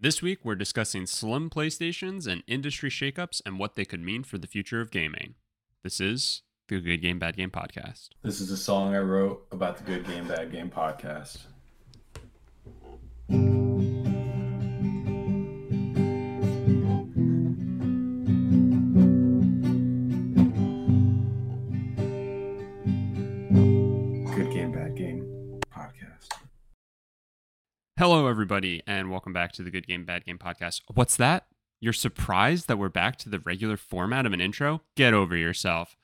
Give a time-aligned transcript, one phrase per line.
[0.00, 4.38] This week, we're discussing slim PlayStations and industry shakeups and what they could mean for
[4.38, 5.34] the future of gaming.
[5.82, 8.10] This is the Good Game Bad Game podcast.
[8.22, 11.38] This is a song I wrote about the Good Game Bad Game podcast.
[27.98, 30.82] Hello, everybody, and welcome back to the Good Game Bad Game podcast.
[30.94, 31.48] What's that?
[31.80, 34.82] You're surprised that we're back to the regular format of an intro?
[34.94, 35.96] Get over yourself.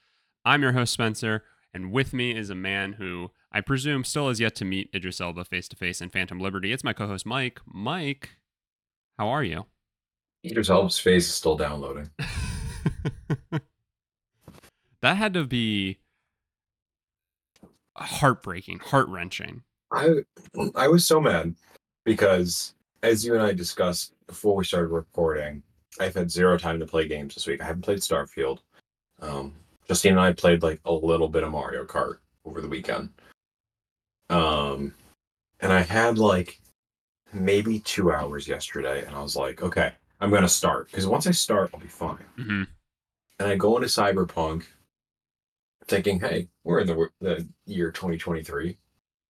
[0.44, 4.40] I'm your host, Spencer, and with me is a man who I presume still has
[4.40, 6.72] yet to meet Idris Elba face to face in Phantom Liberty.
[6.72, 7.60] It's my co host, Mike.
[7.64, 8.30] Mike,
[9.16, 9.66] how are you?
[10.44, 12.10] Idris Elba's face is still downloading.
[15.00, 15.98] that had to be
[17.96, 19.62] heartbreaking, heart wrenching.
[19.92, 20.24] I
[20.74, 21.54] I was so mad
[22.04, 25.62] because as you and I discussed before we started recording,
[26.00, 27.60] I've had zero time to play games this week.
[27.60, 28.58] I haven't played Starfield.
[29.20, 29.54] Um,
[29.86, 33.10] Justine and I played like a little bit of Mario Kart over the weekend.
[34.30, 34.94] Um,
[35.60, 36.60] and I had like
[37.32, 41.32] maybe two hours yesterday, and I was like, okay, I'm gonna start because once I
[41.32, 42.24] start, I'll be fine.
[42.36, 42.62] hmm
[43.38, 44.64] and I go into Cyberpunk
[45.86, 48.78] thinking, hey, we're in the, the year 2023.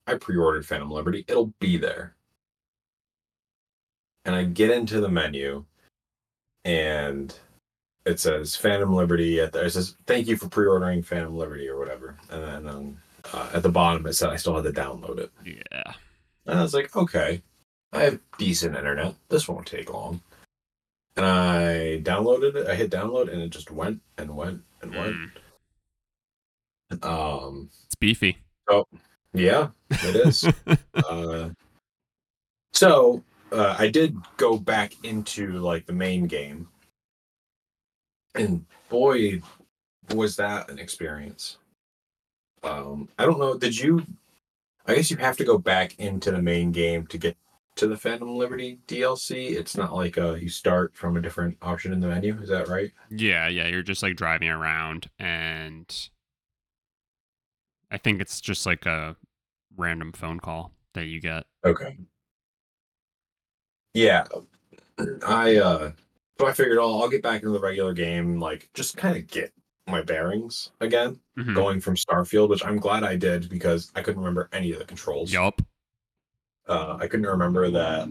[0.06, 1.24] I pre ordered Phantom Liberty.
[1.26, 2.14] It'll be there.
[4.24, 5.64] And I get into the menu
[6.64, 7.34] and
[8.06, 9.64] it says Phantom Liberty at there.
[9.64, 12.16] It says, thank you for pre ordering Phantom Liberty or whatever.
[12.30, 12.96] And then um,
[13.32, 15.30] uh, at the bottom, it said I still had to download it.
[15.44, 15.92] Yeah.
[16.46, 17.42] And I was like, okay,
[17.92, 19.14] I have decent internet.
[19.28, 20.20] This won't take long.
[21.16, 22.66] And I downloaded it.
[22.66, 25.16] I hit download and it just went and went and went.
[26.92, 28.38] Mm, Um, it's beefy.
[28.68, 28.86] Oh,
[29.32, 30.44] yeah, it is.
[30.94, 31.50] uh,
[32.72, 33.22] so
[33.54, 36.68] uh, I did go back into like the main game,
[38.34, 39.40] and boy,
[40.12, 41.58] was that an experience.
[42.62, 43.56] Um, I don't know.
[43.56, 44.04] Did you?
[44.86, 47.36] I guess you have to go back into the main game to get
[47.76, 49.52] to the Phantom Liberty DLC.
[49.52, 52.38] It's not like uh, you start from a different option in the menu.
[52.42, 52.90] Is that right?
[53.10, 53.68] Yeah, yeah.
[53.68, 56.08] You're just like driving around, and
[57.90, 59.16] I think it's just like a
[59.76, 61.44] random phone call that you get.
[61.64, 61.96] Okay.
[63.94, 64.24] Yeah.
[65.26, 65.92] I uh
[66.38, 69.26] so I figured oh, I'll get back into the regular game, like just kind of
[69.26, 69.52] get
[69.86, 71.54] my bearings again, Mhm.
[71.54, 74.84] going from Starfield, which I'm glad I did because I couldn't remember any of the
[74.84, 75.32] controls.
[75.32, 75.62] Yup.
[76.66, 78.08] Uh I couldn't remember that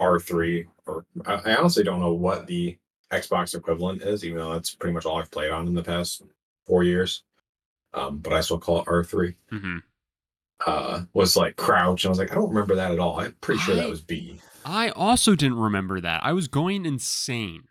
[0.00, 2.76] R3 or I, I honestly don't know what the
[3.12, 6.22] Xbox equivalent is, even though that's pretty much all I've played on in the past
[6.66, 7.24] four years.
[7.92, 9.34] Um, but I still call it R3.
[9.50, 9.78] hmm
[10.66, 12.04] uh was like crouch.
[12.04, 13.20] And I was like, I don't remember that at all.
[13.20, 14.40] I'm pretty sure I- that was B.
[14.64, 16.22] I also didn't remember that.
[16.24, 17.64] I was going insane.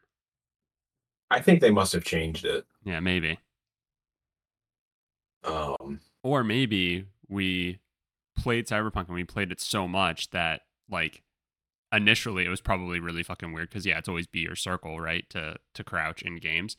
[1.29, 2.65] I think they must have changed it.
[2.83, 3.39] Yeah, maybe.
[5.43, 7.79] Um Or maybe we
[8.35, 11.21] played Cyberpunk and we played it so much that like
[11.91, 15.29] initially it was probably really fucking weird because yeah, it's always B or circle, right?
[15.31, 16.75] To to crouch in games.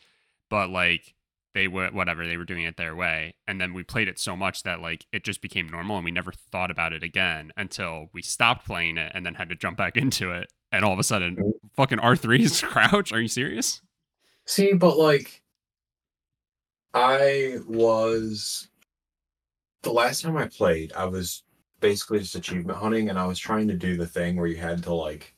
[0.49, 1.15] But like
[1.55, 3.35] they were whatever, they were doing it their way.
[3.47, 6.11] And then we played it so much that like it just became normal and we
[6.11, 9.77] never thought about it again until we stopped playing it and then had to jump
[9.77, 10.53] back into it.
[10.73, 13.13] And all of a sudden fucking R3 is crouch.
[13.13, 13.81] Are you serious?
[14.47, 15.43] see, but like
[16.95, 18.69] I was
[19.83, 21.45] the last time I played, I was
[21.81, 24.83] basically just achievement hunting and I was trying to do the thing where you had
[24.85, 25.35] to like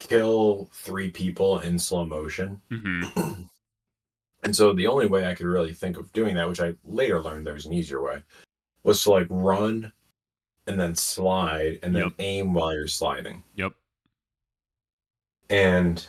[0.00, 2.60] kill three people in slow motion.
[2.70, 3.42] Mm-hmm.
[4.44, 7.20] And so the only way I could really think of doing that, which I later
[7.20, 8.22] learned there was an easier way,
[8.82, 9.92] was to like run
[10.66, 12.12] and then slide and then Yep.
[12.18, 13.42] aim while you're sliding.
[13.56, 13.72] Yep.
[15.50, 16.06] And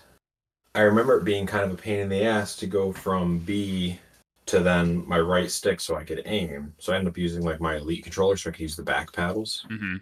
[0.74, 4.00] I remember it being kind of a pain in the ass to go from B
[4.48, 6.74] to then my right stick so I could aim.
[6.78, 9.12] So I ended up using like my elite controller so I could use the back
[9.14, 9.66] paddles.
[9.72, 9.96] Mm-hmm.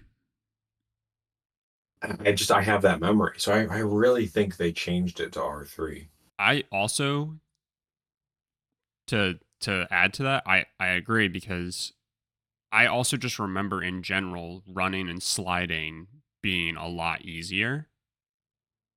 [2.26, 3.36] I just I have that memory.
[3.38, 6.08] So I, I really think they changed it to R3.
[6.38, 7.36] I also
[9.08, 11.94] to to add to that, I I agree because
[12.72, 16.08] I also just remember in general running and sliding
[16.42, 17.88] being a lot easier.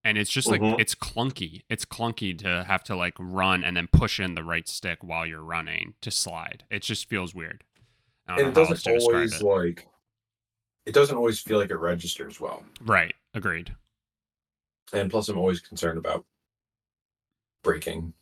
[0.02, 0.80] And it's just like Mhm.
[0.80, 1.62] it's clunky.
[1.68, 5.26] It's clunky to have to like run and then push in the right stick while
[5.26, 6.64] you're running to slide.
[6.70, 7.64] It just feels weird.
[8.28, 9.42] And it know how else doesn't always it.
[9.42, 9.88] like
[10.86, 12.64] it doesn't always feel like it registers well.
[12.80, 13.14] Right.
[13.34, 13.74] Agreed.
[14.92, 16.24] And plus I'm always concerned about
[17.64, 18.14] breaking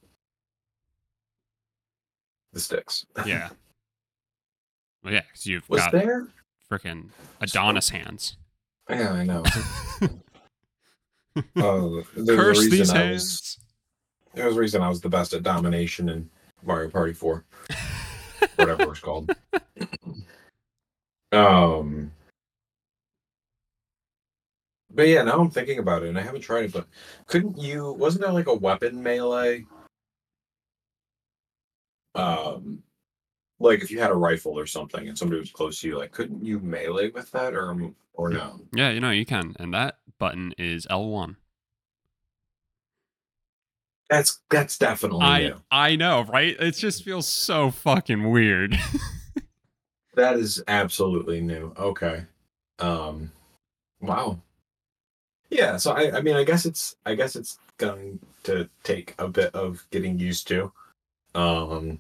[2.54, 3.04] the sticks.
[3.26, 3.50] Yeah.
[5.02, 6.28] Well, yeah, because you've Was got there
[6.72, 7.10] freaking
[7.42, 8.38] Adonis hands.
[8.88, 9.42] Yeah, I know.
[11.56, 13.58] Uh, there's a Curse reason these I was- hands.
[14.32, 16.30] There's a reason I was the best at domination in
[16.64, 17.44] Mario Party 4.
[18.56, 19.30] Whatever it's called.
[21.32, 22.10] Um
[24.90, 26.86] But yeah, now I'm thinking about it and I haven't tried it, but
[27.26, 29.66] couldn't you wasn't there like a weapon melee?
[32.14, 32.82] Um
[33.60, 36.12] like if you had a rifle or something and somebody was close to you, like
[36.12, 37.76] couldn't you melee with that or
[38.14, 38.60] or no?
[38.72, 39.54] Yeah, you know, you can.
[39.58, 41.36] And that button is L1.
[44.10, 45.60] That's that's definitely I new.
[45.70, 46.56] I know, right?
[46.58, 48.78] It just feels so fucking weird.
[50.16, 51.72] That is absolutely new.
[51.76, 52.24] Okay.
[52.78, 53.32] Um
[54.00, 54.40] wow.
[55.50, 59.28] Yeah, so I I mean I guess it's I guess it's going to take a
[59.28, 60.72] bit of getting used to.
[61.34, 61.98] Um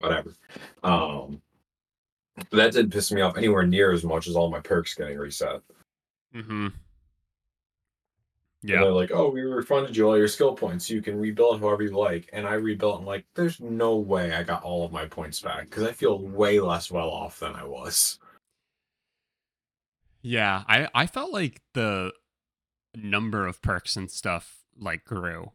[0.00, 0.34] whatever.
[0.82, 1.42] Um
[2.36, 5.18] but that didn't piss me off anywhere near as much as all my perks getting
[5.18, 5.60] reset.
[6.34, 6.66] mm-hmm.
[6.66, 6.74] And
[8.62, 8.80] Yeah.
[8.80, 10.86] they're like, oh, we refunded you all your skill points.
[10.88, 12.28] So you can rebuild however you like.
[12.32, 15.64] And I rebuilt and like, there's no way I got all of my points back
[15.64, 18.18] because I feel way less well off than I was.
[20.22, 20.64] Yeah.
[20.66, 22.12] I, I felt like the
[22.94, 25.52] number of perks and stuff like grew.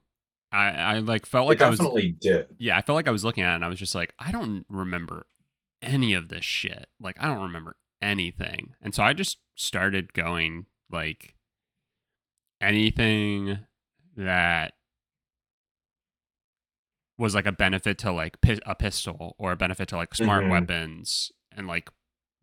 [0.56, 2.48] I, I like felt like I was definitely did.
[2.58, 4.32] yeah, I felt like I was looking at it and I was just like, I
[4.32, 5.26] don't remember
[5.82, 6.88] any of this shit.
[7.00, 8.74] Like, I don't remember anything.
[8.82, 11.36] And so I just started going like
[12.62, 13.60] anything
[14.16, 14.74] that
[17.18, 20.44] was like a benefit to like pi- a pistol or a benefit to like smart
[20.44, 20.52] Mhm.
[20.52, 21.90] weapons and like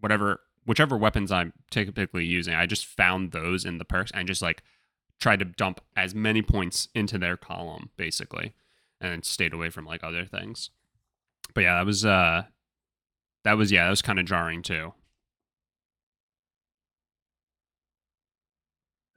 [0.00, 2.54] whatever whichever weapons I'm typically using.
[2.54, 4.62] I just found those in the perks and just like
[5.22, 8.54] tried to dump as many points into their column basically
[9.00, 10.70] and stayed away from like other things.
[11.54, 12.42] But yeah, that was uh
[13.44, 14.92] that was yeah, that was kind of jarring too.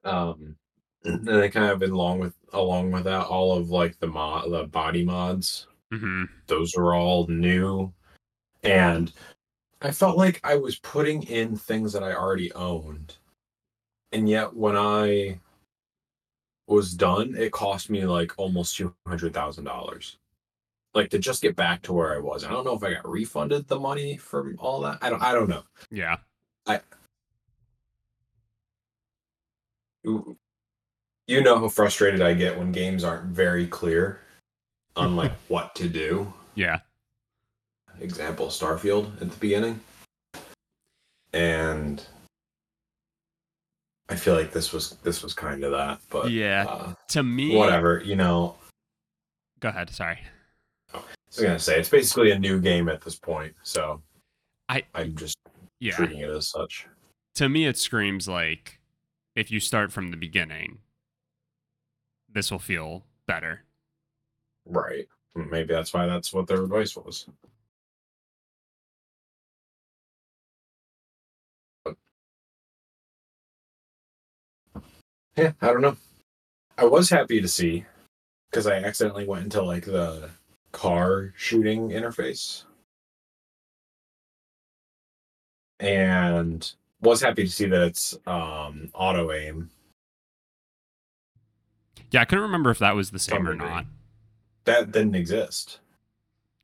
[0.03, 0.55] Um,
[1.03, 4.65] and I kind of along with along with that, all of like the mod, the
[4.65, 6.25] body mods, Mm-hmm.
[6.47, 7.91] those are all new,
[8.63, 9.11] and
[9.81, 13.15] I felt like I was putting in things that I already owned,
[14.11, 15.39] and yet when I
[16.67, 20.17] was done, it cost me like almost two hundred thousand dollars.
[20.93, 22.43] Like to just get back to where I was.
[22.43, 24.99] I don't know if I got refunded the money from all that.
[25.01, 25.21] I don't.
[25.21, 25.63] I don't know.
[25.91, 26.17] Yeah.
[26.65, 26.79] I.
[31.27, 34.21] you know how frustrated I get when games aren't very clear
[34.95, 36.31] on like what to do.
[36.55, 36.79] Yeah.
[37.99, 39.79] Example Starfield at the beginning.
[41.33, 42.05] And
[44.09, 46.65] I feel like this was this was kind of that, but Yeah.
[46.67, 48.55] uh, To me whatever, you know.
[49.59, 50.19] Go ahead, sorry.
[50.93, 54.01] I was gonna say it's basically a new game at this point, so
[54.69, 55.37] I- I'm just
[55.79, 55.95] Yeah.
[55.95, 56.87] treating it as such.
[57.35, 58.79] To me it screams like
[59.35, 60.81] if you start from the beginning
[62.29, 63.63] this will feel better.
[64.65, 65.07] Right.
[65.35, 67.27] Maybe that's why that's what their advice was.
[75.37, 75.97] Yeah, I don't know.
[76.77, 77.85] I was happy to see
[78.49, 80.29] because I accidentally went into like the
[80.71, 82.63] car shooting interface
[85.79, 86.71] and
[87.01, 89.69] was happy to see that it's um auto aim.
[92.11, 93.85] Yeah, I couldn't remember if that was the same or not.
[94.65, 95.79] That didn't exist.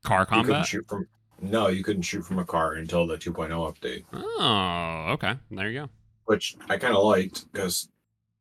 [0.04, 0.66] Car You couldn't combat?
[0.68, 1.08] shoot from
[1.42, 4.04] no, you couldn't shoot from a car until the 2.0 update.
[4.14, 5.34] Oh, okay.
[5.50, 5.90] There you go.
[6.26, 7.90] which I kind of liked because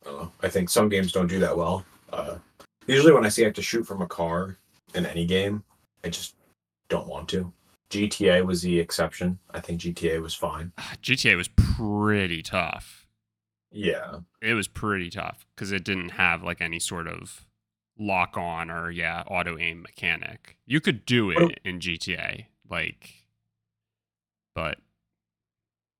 [0.06, 1.84] uh, I think some games don't do that well.
[2.12, 2.38] Uh,
[2.86, 4.56] usually, when I see I have to shoot from a car
[4.94, 5.62] in any game,
[6.04, 6.34] I just
[6.88, 7.52] don't want to.
[7.90, 9.38] GTA was the exception.
[9.50, 10.72] I think GTA was fine.
[10.78, 13.06] Ah, GTA was pretty tough.
[13.72, 17.46] Yeah, It was pretty tough because it didn't have like any sort of
[17.98, 20.56] lock on or yeah auto aim mechanic.
[20.66, 23.26] You could do But it in GTA, like,
[24.54, 24.78] but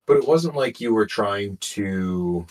[0.06, 2.46] but it wasn't like you were trying to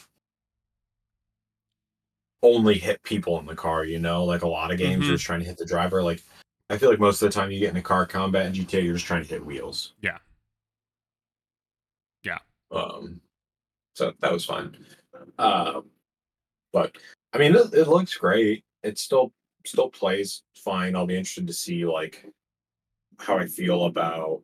[2.41, 3.83] only hit people in the car.
[3.85, 5.07] You know, like a lot of games, Mhm.
[5.07, 6.01] you're just trying to hit the driver.
[6.03, 6.23] Like
[6.69, 8.81] I feel like most of the time you get in a car combat in GTA,
[8.83, 9.93] you're just trying to hit wheels.
[10.01, 10.17] Yeah.
[12.23, 12.39] Yeah.
[12.71, 13.21] Um,
[13.95, 14.77] so that was fine.
[15.37, 15.89] Um,
[16.71, 16.95] but
[17.33, 18.63] I mean, it, it looks great.
[18.83, 19.33] It still
[19.65, 20.95] still plays fine.
[20.95, 22.25] I'll be interested to see like
[23.17, 24.43] how I feel about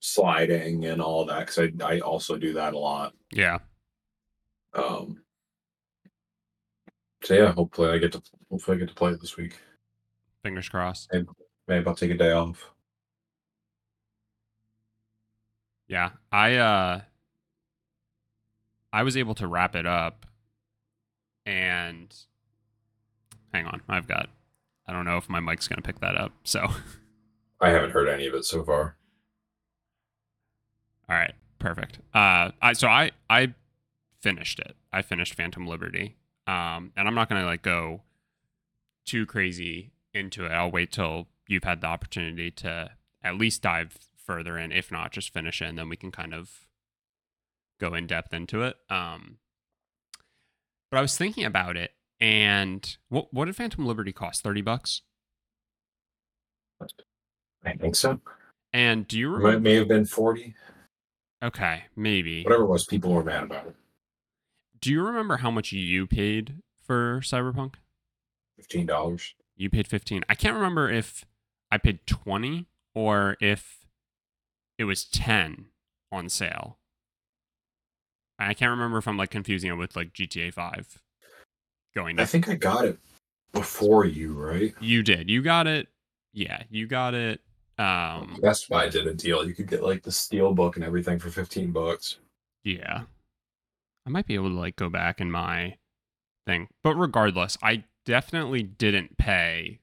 [0.00, 3.14] sliding and all that because I I also do that a lot.
[3.32, 3.58] yeah,
[4.74, 5.23] Um,
[7.24, 9.56] so yeah, hopefully I get to hopefully I get to play it this week.
[10.42, 11.10] fingers crossed.
[11.66, 12.70] Maybe I'll take a day off.
[15.88, 17.00] Yeah, I uh,
[18.92, 20.26] I was able to wrap it up
[21.46, 22.14] and
[23.52, 24.30] hang on, I've got
[24.86, 26.32] I don't know if my mic's going to pick that up.
[26.44, 26.66] So
[27.60, 28.96] I haven't heard any of it so far.
[31.08, 31.98] All right, perfect.
[32.14, 33.54] Uh I so I I
[34.20, 34.74] finished it.
[34.92, 36.16] I finished Phantom Liberty.
[36.46, 38.02] Um and I'm not going to like go
[39.06, 40.50] too crazy into it.
[40.52, 42.90] I'll wait till you've had the opportunity to
[43.22, 46.32] at least dive further in, if not just finish it, and then we can kind
[46.34, 46.50] of
[47.80, 48.76] go in depth into it.
[48.88, 49.38] Um,
[50.90, 54.42] but I was thinking about it, and what what did Phantom Liberty cost?
[54.42, 55.02] Thirty bucks.
[57.64, 58.20] I think so.
[58.72, 59.58] And do you It remember?
[59.58, 60.54] might, may have been 40.
[61.42, 62.42] Okay, maybe.
[62.42, 63.74] Whatever it was, people were mad about it.
[64.84, 67.76] Do you remember how much you paid for Cyberpunk?
[68.60, 69.32] $15.
[69.56, 70.24] You paid 15.
[70.28, 71.24] I can't remember if
[71.70, 73.86] I paid 20 or if
[74.76, 75.68] it was 10
[76.12, 76.76] on sale.
[78.38, 80.98] I can't remember if I'm like confusing it with like GTA 5
[81.94, 82.98] going I think I got it
[83.54, 84.74] before you, right?
[84.80, 85.30] You did.
[85.30, 85.88] You got it.
[86.34, 87.40] Yeah, you got it.
[87.78, 89.48] Um, Best Buy did a deal.
[89.48, 92.18] You could get like the steel book and everything for 15 bucks.
[92.64, 93.04] yeah.
[94.06, 95.76] I might be able to like go back in my
[96.46, 96.68] thing.
[96.82, 99.80] But regardless, I definitely didn't pay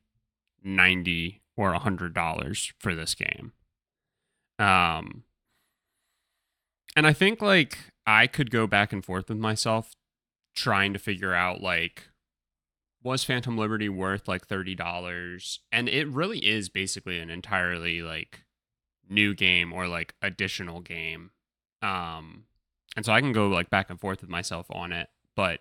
[0.64, 3.54] 90 or $100 for this game.
[4.60, 5.24] Um
[6.96, 9.94] and I think like I could go back and forth with myself
[10.56, 12.10] trying to figure out like
[13.04, 15.60] was Phantom Liberty worth like $30?
[15.72, 18.44] And it really is basically an entirely like
[19.10, 21.32] new game or like additional game.
[21.82, 22.44] Um
[22.96, 25.60] and so I can go like back and forth with myself on it, but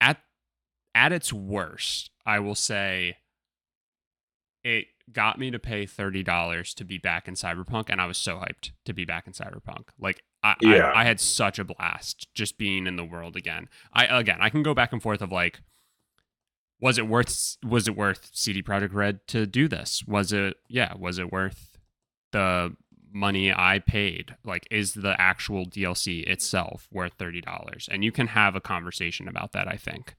[0.00, 0.18] at
[0.94, 3.16] at its worst, I will say
[4.64, 8.18] it got me to pay thirty dollars to be back in Cyberpunk, and I was
[8.18, 9.88] so hyped to be back in Cyberpunk.
[9.98, 10.90] Like I, Yeah.
[10.94, 13.68] I, I had such a blast just being in the world again.
[13.92, 15.60] I again, I can go back and forth of like,
[16.80, 20.04] was it worth was it worth CD Projekt Red to do this?
[20.06, 20.94] Was it yeah?
[20.96, 21.78] Was it worth
[22.32, 22.76] the
[23.18, 24.36] money I paid?
[24.44, 27.88] Like, is the actual DLC itself worth thirty dollars?
[27.90, 29.68] And you can have a conversation about that.
[29.68, 30.14] I think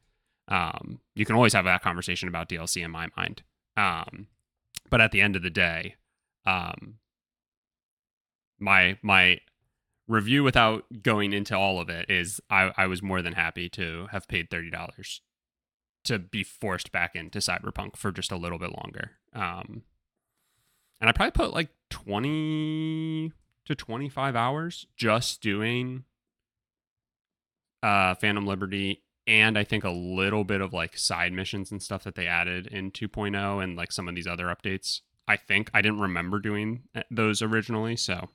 [0.48, 3.44] um, you can always have that conversation about DLC in my mind.
[3.78, 4.28] Um,
[4.90, 5.96] but at the end of the day,
[6.46, 6.96] um,
[8.60, 9.40] my my
[10.08, 14.08] review without going into all of it is I, I was more than happy to
[14.12, 15.22] have paid thirty dollars
[16.06, 19.12] to be forced back into Cyberpunk for just a little bit longer.
[19.34, 19.84] Um,
[21.00, 23.32] and I probably put like twenty
[23.66, 26.04] to twenty five hours just doing
[27.84, 32.04] uh Phantom Liberty and I think a little bit of like side missions and stuff
[32.04, 35.02] that they added in 2.0 and like some of these other updates.
[35.28, 38.30] I think I didn't remember doing uh, those originally, so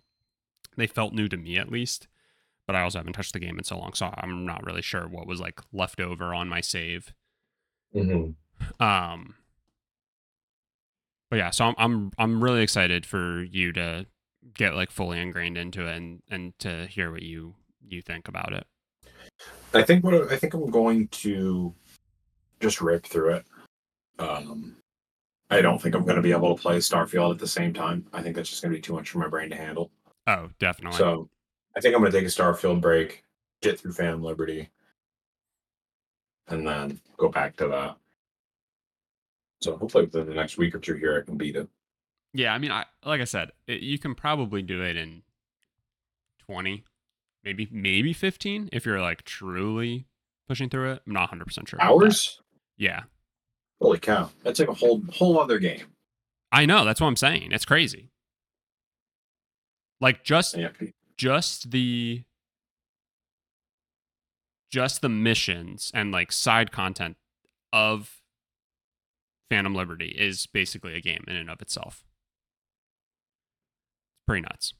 [0.77, 2.07] they felt new to me at least.
[2.65, 5.09] But I also haven't touched the game in so long, so I'm not really sure
[5.09, 7.13] what was like left over on my save.
[7.93, 8.83] Mm-hmm.
[8.83, 9.35] Um,
[11.35, 14.07] but yeah, so I'm I'm I'm really excited for you to
[14.55, 18.53] get like fully ingrained into it and and to hear what you you think about
[18.53, 18.65] it.
[19.73, 21.75] I think what I think I'm going to
[22.61, 23.47] just rip through it.
[24.21, 24.77] Um,
[25.51, 28.07] I don't think I'm going to be able to play Starfield at the same time.
[28.13, 29.91] I think that's just going to be too much for my brain to handle.
[30.29, 30.99] Oh, definitely.
[30.99, 31.29] So
[31.77, 33.25] I think I'm going to take a Starfield break,
[33.61, 34.71] get through Phantom Liberty,
[36.47, 37.97] and then go back to that.
[39.65, 41.67] So hopefully within the next week or two here, I can beat it.
[42.35, 45.23] Yeah, I mean, I like I said, it, you can probably do it in
[46.47, 46.85] twenty,
[47.43, 50.07] maybe maybe fifteen if you're like truly
[50.47, 51.03] pushing through it.
[51.07, 51.81] I'm not 100 percent sure.
[51.81, 52.43] Hours?
[52.77, 53.05] Yeah,
[53.81, 54.31] Holy cow!
[54.43, 55.87] That's like a whole whole other game.
[56.53, 56.85] I know.
[56.85, 57.53] That's what I'm saying.
[57.53, 58.11] It's crazy.
[60.01, 60.71] Like just Yeah.
[61.17, 62.25] just the
[64.71, 67.17] just the missions and like side content
[67.73, 68.21] of
[69.51, 72.05] Phantom Liberty is basically a game in and of itself.
[74.17, 74.75] It's pretty nuts.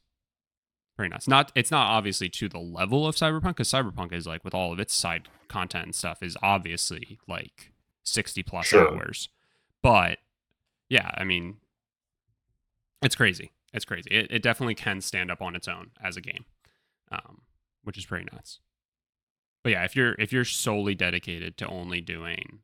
[0.97, 1.27] Pretty nuts.
[1.27, 4.71] Not it's not obviously to the level of Cyberpunk because Cyberpunk is like with all
[4.71, 7.71] of its side content and stuff is obviously like
[8.03, 8.93] 60 plus Sure.
[8.95, 9.29] hours.
[9.83, 10.19] But
[10.89, 11.57] yeah, I mean
[13.01, 13.51] it's crazy.
[13.73, 14.09] It's crazy.
[14.09, 16.45] It, it definitely can stand up on its own as a game,
[17.11, 17.41] um,
[17.83, 18.59] which is pretty nuts.
[19.63, 22.59] But yeah, if you're if you're solely dedicated to only doing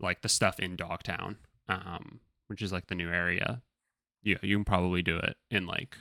[0.00, 1.36] like the stuff in Dogtown,
[1.68, 3.62] um, which is like the new area,
[4.22, 5.96] Yeah, you can probably do it in like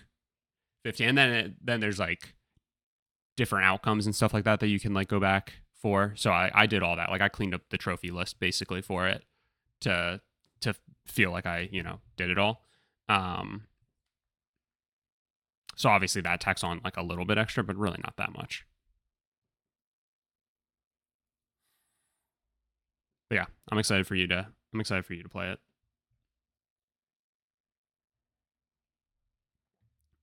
[0.84, 1.04] fifty.
[1.06, 2.36] And then it, then there's like
[3.36, 6.14] different outcomes and stuff like that that you can like go back for.
[6.16, 7.10] So I I did all that.
[7.10, 9.24] Like I cleaned up the trophy list basically for it
[9.82, 10.22] to
[10.62, 10.76] to
[11.06, 12.64] feel like I you know did it all.
[13.10, 13.68] Um,
[15.76, 18.66] so obviously that tacks on like a little bit extra, but really not that much.
[23.30, 25.60] But yeah, I'm excited for you to I'm excited for you to play it.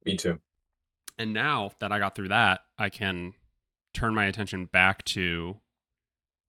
[0.04, 0.38] Me too.
[1.18, 3.34] And now that I got through that, I can
[3.92, 5.60] turn my attention back to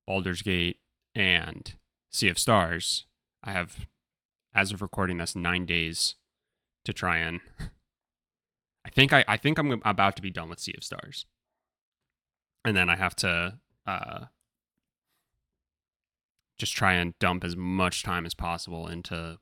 [0.07, 0.79] Baldur's Gate
[1.13, 1.73] and
[2.11, 3.05] Sea of Stars.
[3.43, 3.85] I have,
[4.53, 6.15] as of recording this, nine days
[6.83, 7.39] to try and.
[8.85, 11.25] I think I, I think I'm about to be done with Sea of Stars,
[12.63, 13.57] and then I have to
[13.87, 14.25] uh,
[16.57, 19.37] just try and dump as much time as possible into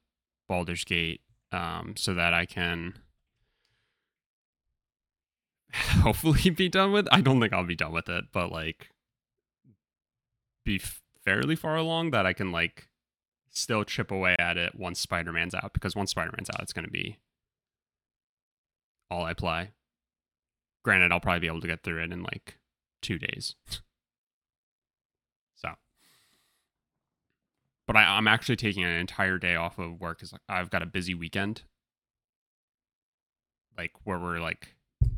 [0.48, 3.00] Baldur's Gate, um, so that I can
[5.74, 7.08] hopefully be done with.
[7.12, 8.90] I don't think I'll be done with it, but like
[10.64, 10.80] be
[11.24, 12.88] fairly far along that I can like
[13.50, 16.92] still chip away at it once Spider-Man's out because once Spider-Man's out it's going to
[16.92, 17.18] be
[19.10, 19.72] all I play.
[20.84, 22.58] Granted, I'll probably be able to get through it in like
[23.02, 23.56] 2 days.
[25.56, 25.70] so
[27.88, 30.88] but I, I'm actually taking an entire day off of work because I've got a
[30.88, 31.64] busy weekend,
[33.78, 34.76] like where we're like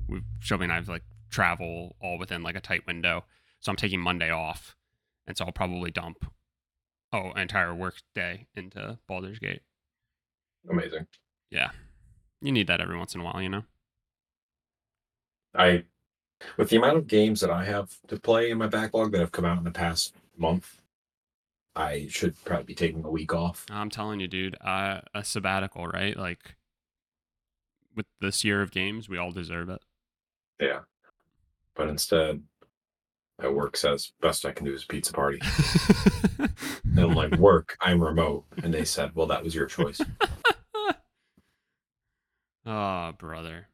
[0.07, 3.25] we've Shelby and I've like travel all within like a tight window.
[3.59, 4.75] So I'm taking Monday off,
[5.25, 6.25] and so I'll probably dump
[7.11, 9.61] oh an entire work day into Baldur's Gate.
[10.69, 11.07] Amazing.
[11.51, 11.71] Yeah,
[12.41, 13.63] you need that every once in a while, you know.
[15.53, 15.83] I,
[16.57, 19.31] with the amount of games that I have to play in my backlog that have
[19.31, 20.81] come out in the past month,
[21.75, 23.65] I should probably be taking a week off.
[23.69, 26.15] I'm telling you, dude, uh, a sabbatical, right?
[26.15, 26.55] Like
[27.95, 29.81] with this year of games, we all deserve it.
[30.59, 30.79] Yeah.
[31.75, 32.43] But instead,
[33.41, 35.41] my work says best I can do is pizza party.
[36.39, 38.45] and I'm like, work, I'm remote.
[38.63, 39.99] And they said, well, that was your choice.
[42.65, 43.67] oh, brother.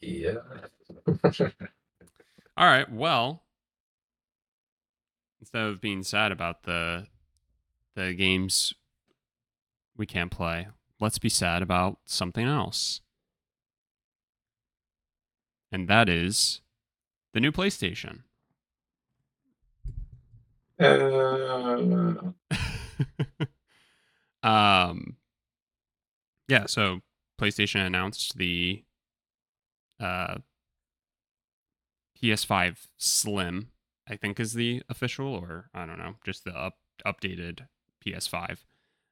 [0.00, 0.38] Yeah.
[2.56, 2.90] All right.
[2.90, 3.43] Well,
[5.44, 7.06] instead of being sad about the
[7.94, 8.72] the games
[9.94, 10.68] we can't play,
[11.00, 13.02] let's be sad about something else.
[15.70, 16.62] And that is
[17.34, 18.20] the new PlayStation.
[20.80, 22.22] Uh,
[24.42, 25.16] um
[26.48, 27.00] yeah, so
[27.38, 28.82] PlayStation announced the
[30.00, 30.36] uh
[32.16, 33.68] PS5 Slim,
[34.08, 37.66] I think is the official or I don't know, just the up, updated
[38.04, 38.58] PS5.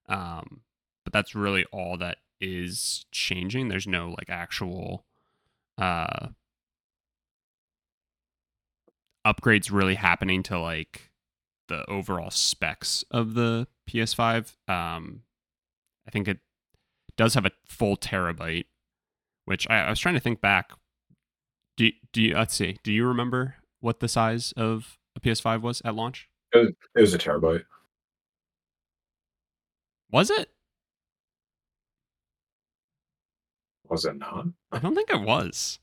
[0.08, 0.62] Um
[1.04, 3.68] but that's really all that is changing.
[3.68, 5.04] There's no like actual
[5.78, 6.28] uh
[9.26, 11.10] upgrades really happening to like
[11.68, 14.54] the overall specs of the PS5.
[14.68, 15.22] Um
[16.06, 16.38] I think it
[17.16, 18.66] does have a full terabyte,
[19.44, 20.72] which I, I was trying to think back.
[21.76, 25.82] Do do you let's see, do you remember what the size of a PS5 was
[25.84, 26.28] at launch?
[26.54, 27.64] it, was, it was a terabyte.
[30.10, 30.50] Was it?
[33.88, 34.46] Was it not?
[34.70, 35.78] I don't think it was.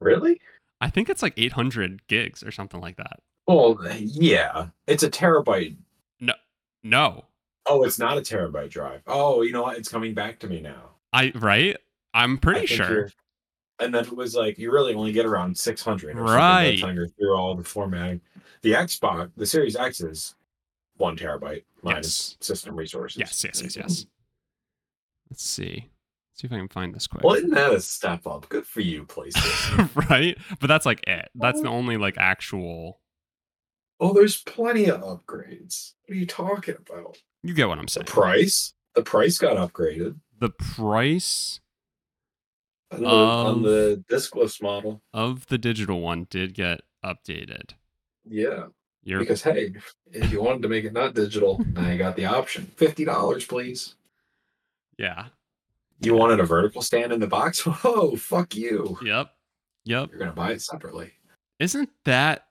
[0.00, 0.40] Really?
[0.80, 3.20] I think it's like 800 gigs or something like that.
[3.46, 4.68] Well, yeah.
[4.86, 5.76] It's a terabyte.
[6.20, 6.34] No,
[6.82, 7.24] no.
[7.66, 9.02] Oh, it's not a terabyte drive.
[9.06, 9.78] Oh, you know what?
[9.78, 10.90] It's coming back to me now.
[11.12, 11.76] I right.
[12.14, 13.10] I'm pretty sure.
[13.80, 16.10] And then it was like you really only get around 600.
[16.10, 16.80] or something by Right.
[16.80, 18.20] time you're through all the formatting.
[18.62, 20.34] The Xbox, the Series X is
[20.96, 23.18] one terabyte minus system resources.
[23.18, 24.06] Yes, yes, yes, yes.
[25.30, 25.88] Let's see.
[26.32, 27.22] Let's see if I can find this quick.
[27.22, 28.48] Well, isn't that a step up?
[28.48, 29.90] Good for you, PlayStation.
[30.10, 30.36] right?
[30.60, 31.28] But that's like it.
[31.36, 31.72] That's the oh.
[31.72, 33.00] only like actual.
[34.00, 35.92] oh, there's plenty of upgrades.
[36.06, 37.16] What are you talking about?
[37.44, 38.06] You get what I'm The saying.
[38.06, 38.74] price?
[38.96, 41.60] The price got upgraded The price
[42.90, 45.02] on the, on Of- the diskless model.
[45.12, 47.70] of the digital one did get updated.
[48.28, 48.66] Yeah,
[49.02, 49.72] You're because hey,
[50.12, 52.66] if you wanted to make it not digital, now you got the option.
[52.76, 53.94] Fifty dollars, please.
[54.98, 55.26] yeah.
[56.00, 57.66] You wanted a vertical stand in the box?
[57.84, 58.96] Oh, fuck you.
[59.02, 59.30] Yep.
[59.84, 60.10] Yep.
[60.10, 61.10] You're gonna buy it separately.
[61.58, 62.46] Isn't that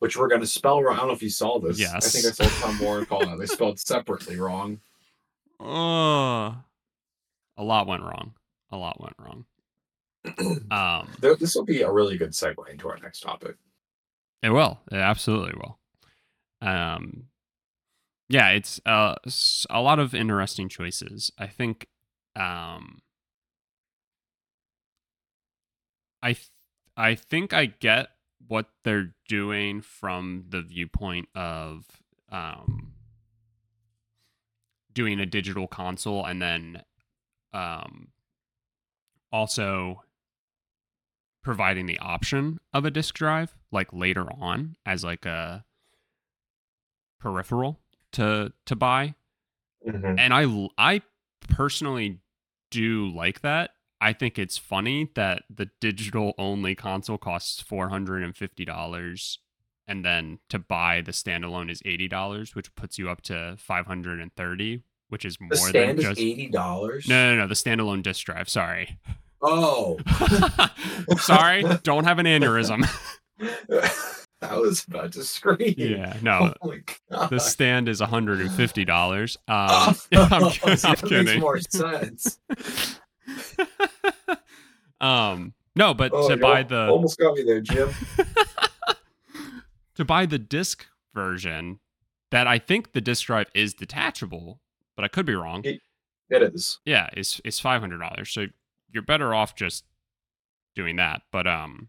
[0.00, 0.96] Which we're gonna spell wrong.
[0.96, 1.78] I don't know if you saw this.
[1.78, 1.94] Yes.
[1.94, 3.38] I think I saw Tom Warren call out.
[3.38, 4.80] They spelled separately wrong.
[5.60, 6.54] uh
[7.56, 8.32] a lot went wrong.
[8.72, 9.44] A lot went wrong.
[10.70, 13.56] Um This will be a really good segue into our next topic.
[14.42, 14.80] It will.
[14.90, 15.78] It absolutely will.
[16.60, 17.24] Um,
[18.28, 19.16] yeah, it's uh,
[19.70, 21.30] a lot of interesting choices.
[21.38, 21.86] I think.
[22.34, 23.02] Um,
[26.22, 26.50] I th-
[26.96, 28.08] I think I get
[28.48, 31.84] what they're doing from the viewpoint of
[32.30, 32.92] um,
[34.92, 36.82] doing a digital console and then
[37.52, 38.08] um,
[39.32, 40.02] also
[41.42, 45.64] providing the option of a disk drive like later on as like a
[47.20, 47.80] peripheral
[48.12, 49.14] to to buy
[49.86, 50.18] Mhm.
[50.18, 50.32] and
[50.78, 51.02] I
[51.48, 52.20] personally
[52.70, 53.74] do like that.
[54.00, 59.38] I think it's funny that the digital only console costs four hundred and fifty dollars,
[59.88, 63.86] and then to buy the standalone is eighty dollars, which puts you up to five
[63.86, 67.08] hundred and thirty, which is more than just eighty dollars.
[67.08, 68.48] no, no, no, the standalone disc drive.
[68.48, 68.98] Sorry,
[69.42, 69.98] Oh,
[71.18, 72.84] sorry, don't have an aneurysm.
[74.42, 75.74] I was about to scream.
[75.76, 77.30] yeah, no, Oh my god.
[77.30, 79.36] the stand is one hundred and fifty dollars.
[79.48, 79.96] Um, Oh,
[80.30, 81.24] I'm, kidding, see, I'm that kidding.
[81.24, 82.38] makes more sense.
[85.00, 87.90] um, no, but Oh, to buy al- the almost got me there, Jim.
[89.94, 91.80] to buy the disc version,
[92.30, 94.60] that I think the disc drive is detachable,
[94.96, 95.62] but I could be wrong.
[95.64, 95.80] It-
[96.30, 96.78] It is.
[96.84, 98.30] Yeah, it's it's five hundred dollars.
[98.30, 98.46] So
[98.92, 99.84] you're better off just
[100.74, 101.22] doing that.
[101.30, 101.88] But um,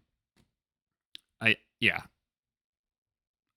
[1.40, 2.00] I yeah,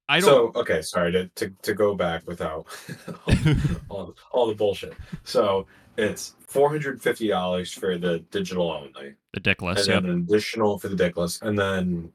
[0.09, 0.53] I don't.
[0.55, 2.67] So okay, sorry to, to, to go back without
[3.89, 4.93] all, all the bullshit.
[5.23, 10.11] So it's four hundred fifty dollars for the digital only, the dickless, and yep, then
[10.11, 12.11] an additional for the dickless, and then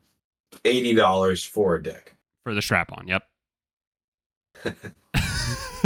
[0.65, 2.15] eighty dollars for a dick.
[2.45, 3.09] for the strap on.
[3.09, 3.23] Yep.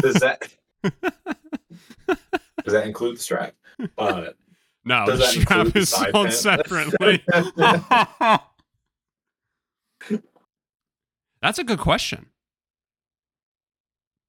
[0.02, 3.54] Does that does that include the strap?
[3.96, 4.26] Uh,
[4.86, 7.22] no, Does the strap is sold separately.
[11.42, 12.26] That's a good question.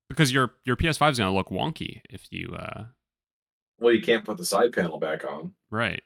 [0.09, 2.85] Because your your PS5 is going to look wonky if you uh
[3.79, 5.53] well, you can't put the side panel back on.
[5.69, 6.01] right.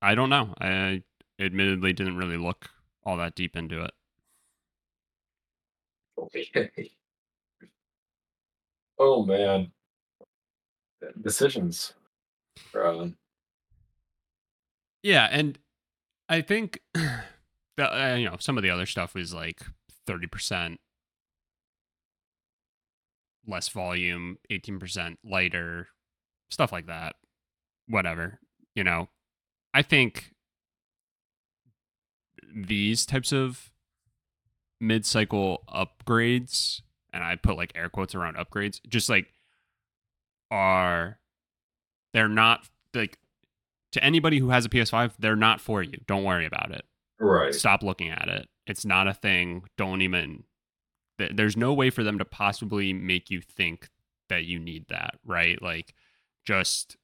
[0.00, 0.54] I don't know.
[0.60, 1.02] I
[1.38, 2.70] admittedly didn't really look
[3.04, 3.92] all that deep into it.
[6.18, 6.70] Okay.
[8.96, 9.72] Oh man,
[11.20, 11.94] decisions.
[15.02, 15.58] Yeah, and
[16.28, 17.22] I think the,
[17.78, 19.60] uh, you know some of the other stuff was like
[20.06, 20.80] thirty percent
[23.46, 25.88] less volume, eighteen percent lighter,
[26.50, 27.16] stuff like that.
[27.88, 28.40] Whatever,
[28.74, 29.08] you know.
[29.74, 30.32] I think
[32.54, 33.70] these types of
[34.80, 36.80] mid-cycle upgrades,
[37.12, 39.26] and I put like air quotes around upgrades, just like
[40.50, 41.18] are
[42.14, 43.18] they're not like
[43.92, 45.98] to anybody who has a PS5, they're not for you.
[46.06, 46.84] Don't worry about it.
[47.20, 47.54] right.
[47.54, 48.48] Stop looking at it.
[48.66, 49.64] It's not a thing.
[49.76, 50.44] Don't even.
[51.18, 53.88] th- There's no way for them to possibly make you think
[54.30, 55.60] that you need that, right?
[55.60, 55.94] Like,
[56.46, 56.96] just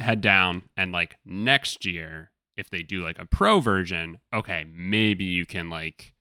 [0.00, 5.24] head down and like next year, if they do like a pro version, okay, maybe
[5.24, 6.14] you can like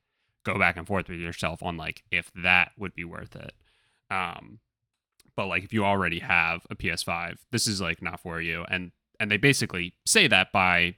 [0.43, 3.53] go back and forth with yourself on like if that would be worth it.
[4.09, 4.59] Um,
[5.37, 8.65] but like if you already have a PS5, this is like not for you.
[8.69, 10.95] And and they basically say that by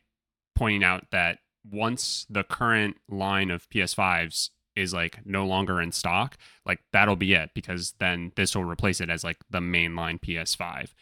[0.56, 6.38] pointing out that once the current line of PS5s is like no longer in stock,
[6.66, 10.94] like that'll be it because then this will replace it as like the mainline PS5.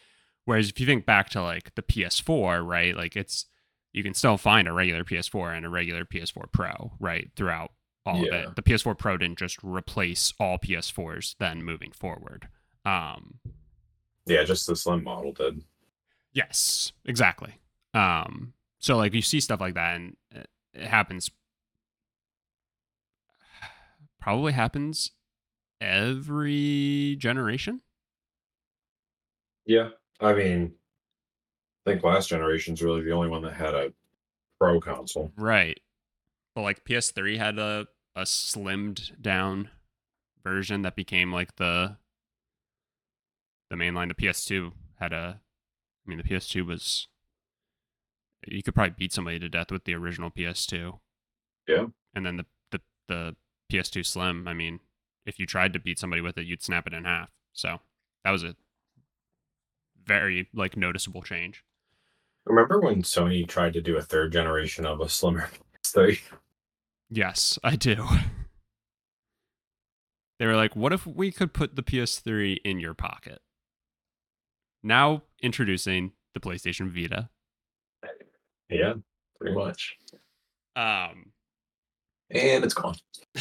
[0.46, 2.96] Whereas if you think back to like the PS4, right?
[2.96, 3.46] Like it's
[3.94, 7.30] you can still find a regular PS4 and a regular PS4 Pro, right?
[7.36, 7.72] Throughout
[8.06, 8.56] all of it.
[8.56, 12.48] The PS4 Pro didn't just replace all PS4s then moving forward.
[12.88, 13.40] Um
[14.26, 15.62] Yeah, just the slim model did.
[16.34, 17.60] Yes, exactly.
[17.94, 20.48] Um, so like you see stuff like that, and it,
[20.84, 21.32] happens.
[24.22, 25.12] Probably happens
[25.82, 27.82] every generation.
[29.66, 30.74] Yeah, I mean,
[31.86, 33.94] I think last generation's really the only one that had a
[34.60, 35.32] pro console.
[35.36, 35.80] Right.
[36.56, 39.70] But like PS3 had a a slimmed down
[40.44, 41.98] version that became like the
[43.70, 44.08] the main mainline.
[44.10, 45.40] The PS2 had a
[46.06, 47.08] I mean the PS2 was
[48.46, 51.00] you could probably beat somebody to death with the original PS2.
[51.68, 51.88] Yeah.
[52.16, 53.36] And then the the the
[53.72, 54.80] PS2 Slim, I mean,
[55.26, 57.30] if you tried to beat somebody with it, you'd snap it in half.
[57.54, 57.80] So,
[58.24, 58.56] that was a
[60.06, 61.64] very like noticeable change.
[62.46, 65.50] Remember when Sony tried to do a third generation of a slimmer
[65.86, 66.22] PS3?
[67.10, 68.06] Yes, I do.
[70.40, 73.40] They were like, what if we could put the PS3 in your pocket?
[74.88, 77.30] Now introducing the PlayStation Vita.
[78.70, 78.94] Yeah,
[79.38, 79.98] pretty much.
[80.78, 81.34] Um
[82.32, 82.96] And it's gone.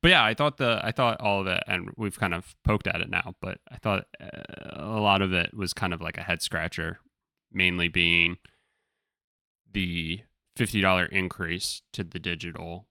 [0.00, 2.86] but yeah, I thought the I thought all of it, and we've kind of poked
[2.86, 4.26] at it now, but I thought uh,
[4.76, 6.98] a lot of it was kind of like a head scratcher,
[7.52, 8.38] mainly being
[9.70, 10.22] the
[10.56, 12.88] fifty dollar increase to the digital,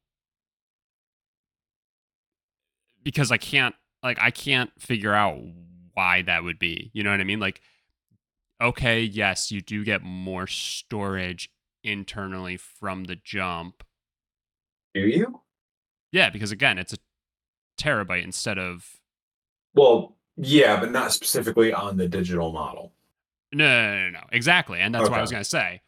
[3.03, 5.39] because I can't like I can't figure out
[6.01, 6.89] why that would be.
[6.93, 7.39] You know what I mean?
[7.39, 7.61] Like,
[8.59, 11.51] okay, yes, you do get more storage
[11.83, 13.83] internally from the jump
[14.95, 15.41] Do you?
[16.11, 16.97] Yeah, because again, it's a
[17.79, 18.99] terabyte instead of
[19.75, 22.93] Well, yeah, but not specifically on the digital model.
[23.51, 25.81] no, no, no, no, exactly, and that's what I was gonna say.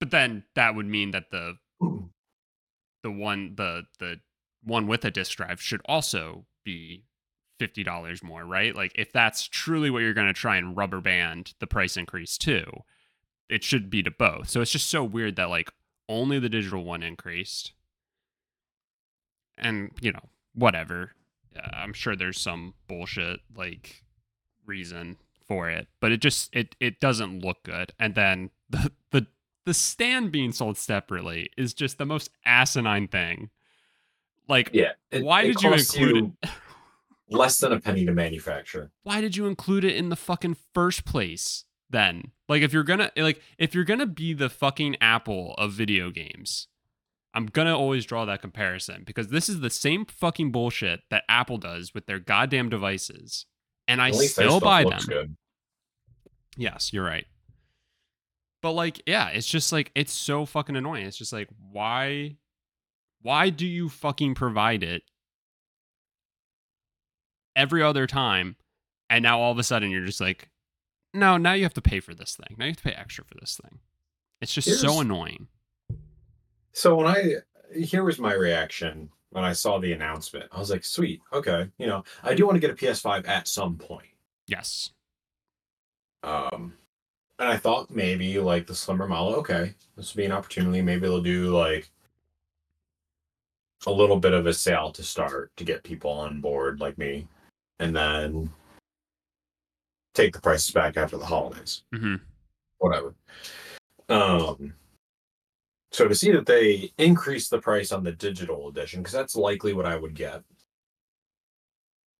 [0.00, 1.56] But then that would mean that the
[3.02, 4.20] the one the the
[4.64, 7.04] one with a disk drive should also be
[7.60, 8.74] fifty dollars more, right?
[8.74, 12.64] Like if that's truly what you're gonna try and rubber band the price increase to,
[13.48, 14.48] it should be to both.
[14.48, 15.70] So it's just so weird that like
[16.08, 17.72] only the digital one increased.
[19.56, 21.12] And, you know, whatever.
[21.72, 24.02] I'm sure there's some bullshit like
[24.64, 27.92] reason for it, but it just it it doesn't look good.
[27.98, 29.26] And then the the
[29.66, 33.50] the stand being sold separately is just the most asinine thing.
[34.48, 34.92] Like Yeah.
[35.10, 36.50] it- why it did you include it?
[37.30, 38.90] less than a penny to manufacture?
[39.02, 43.10] why did you include it in the fucking first place then like if you're gonna
[43.16, 46.68] like if you're gonna be the fucking apple of video games
[47.34, 51.58] i'm gonna always draw that comparison because this is the same fucking bullshit that apple
[51.58, 53.46] does with their goddamn devices
[53.88, 55.36] and i At least their still buy them Good.
[56.56, 57.26] yes you're right
[58.62, 62.36] but like yeah it's just like it's so fucking annoying it's just like why
[63.22, 65.02] why do you fucking provide it
[67.56, 68.56] every other time
[69.08, 70.48] and now all of a sudden you're just like
[71.12, 73.24] no now you have to pay for this thing now you have to pay extra
[73.24, 73.78] for this thing
[74.40, 75.48] it's just so annoying
[76.72, 77.34] So when I
[77.76, 80.46] here was my reaction when I saw the announcement.
[80.50, 81.68] I was like, sweet, okay.
[81.78, 84.08] You know, I do want to get a PS5 at some point.
[84.46, 84.90] yes
[86.22, 86.74] Um
[87.38, 90.82] and I thought maybe like the slimmer model, okay, this will be an opportunity.
[90.82, 91.90] Maybe they'll do like
[93.86, 97.26] a little bit of a sale to start to get people on board like me,
[97.80, 98.50] and then
[100.14, 101.82] take the prices back after the holidays.
[101.92, 102.16] hmm
[102.78, 103.14] Whatever.
[104.08, 104.74] Um
[105.92, 109.72] so to see that they increase the price on the digital edition, because that's likely
[109.72, 110.44] what I would get.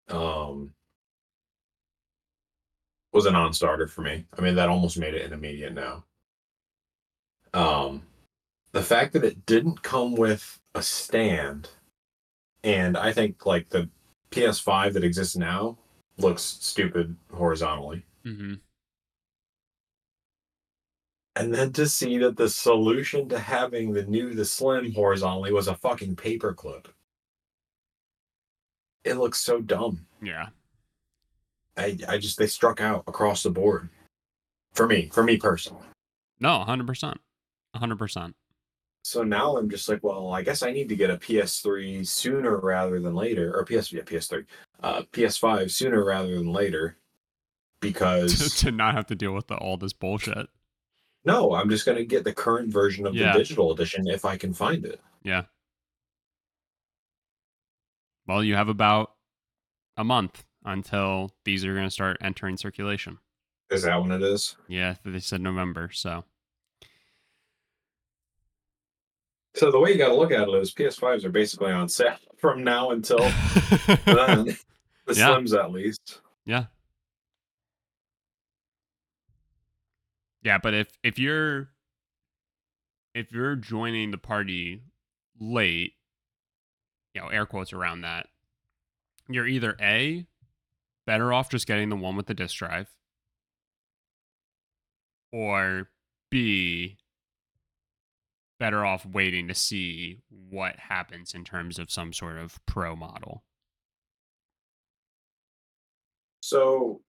[0.08, 0.74] Um
[3.12, 4.24] was a non-starter for me.
[4.36, 6.04] I mean, that almost made it an immediate no.
[7.52, 8.02] Um,
[8.72, 11.68] the fact that it didn't come with a stand,
[12.62, 13.88] and I think like the
[14.30, 15.76] PS5 that exists now
[16.18, 18.04] looks stupid horizontally.
[18.24, 18.54] hmm
[21.36, 25.68] And then to see that the solution to having the new, the slim horizontally was
[25.68, 26.86] a fucking paperclip.
[29.04, 30.06] It looks so dumb.
[30.22, 30.48] yeah
[31.76, 33.88] I, I just they struck out across the board.
[34.74, 35.86] For me, for me personally.
[36.38, 37.16] no 100%
[37.76, 38.34] 100%
[39.10, 42.58] So now I'm just like, well, I guess I need to get a PS3 sooner
[42.58, 44.46] rather than later, or PS yeah, PS3,
[44.82, 46.90] uh, PS5 sooner rather than later,
[47.80, 50.48] to, because to not have to deal with the, all this bullshit
[51.24, 53.32] no, I'm just gonna get the current version of Yeah.
[53.32, 55.00] the digital edition if I can find it.
[55.22, 55.42] Yeah.
[58.26, 59.12] Well, you have about
[59.96, 63.18] a month until these are going to start entering circulation.
[63.70, 64.56] Is that when it is?
[64.68, 66.24] Yeah, they said November, so
[69.60, 72.16] So the way you got to look at it is PS5s are basically on sale
[72.38, 73.18] from now until
[74.06, 74.46] then.
[74.46, 74.56] the
[75.08, 75.28] Yeah.
[75.28, 76.22] Slims, at least.
[76.46, 76.64] yeah.
[80.42, 81.68] Yeah, but if if you're
[83.14, 84.80] if you're joining the party
[85.38, 85.92] late,
[87.14, 88.28] you know, air quotes around that,
[89.28, 90.26] you're either A,
[91.06, 92.88] better off just getting the one with the disk drive,
[95.30, 95.90] or
[96.30, 96.96] B,
[98.60, 103.42] better off waiting to see what happens in terms of some sort of pro model.
[106.42, 107.02] So,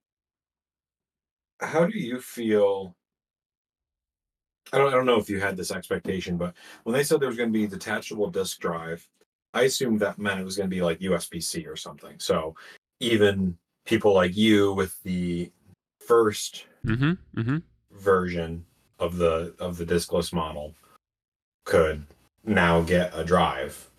[1.59, 2.95] how do you feel?
[4.73, 7.27] I don't, I don't know if you had this expectation, but when they said there
[7.27, 9.07] was going to be a detachable disk drive,
[9.53, 12.17] I assumed that meant it was going to be like USB C or something.
[12.19, 12.55] So,
[13.01, 15.51] even people like you with the
[15.99, 17.39] first Mm-hmm.
[17.39, 17.57] Mm-hmm.
[17.91, 18.65] version
[18.99, 20.73] of the of the diskless model
[21.65, 22.05] could
[22.43, 23.89] now get a drive.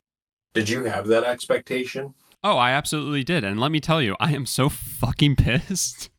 [0.55, 2.14] Did you have that expectation?
[2.44, 3.44] Oh, I absolutely did.
[3.44, 6.11] And let me tell you, I am so fucking pissed.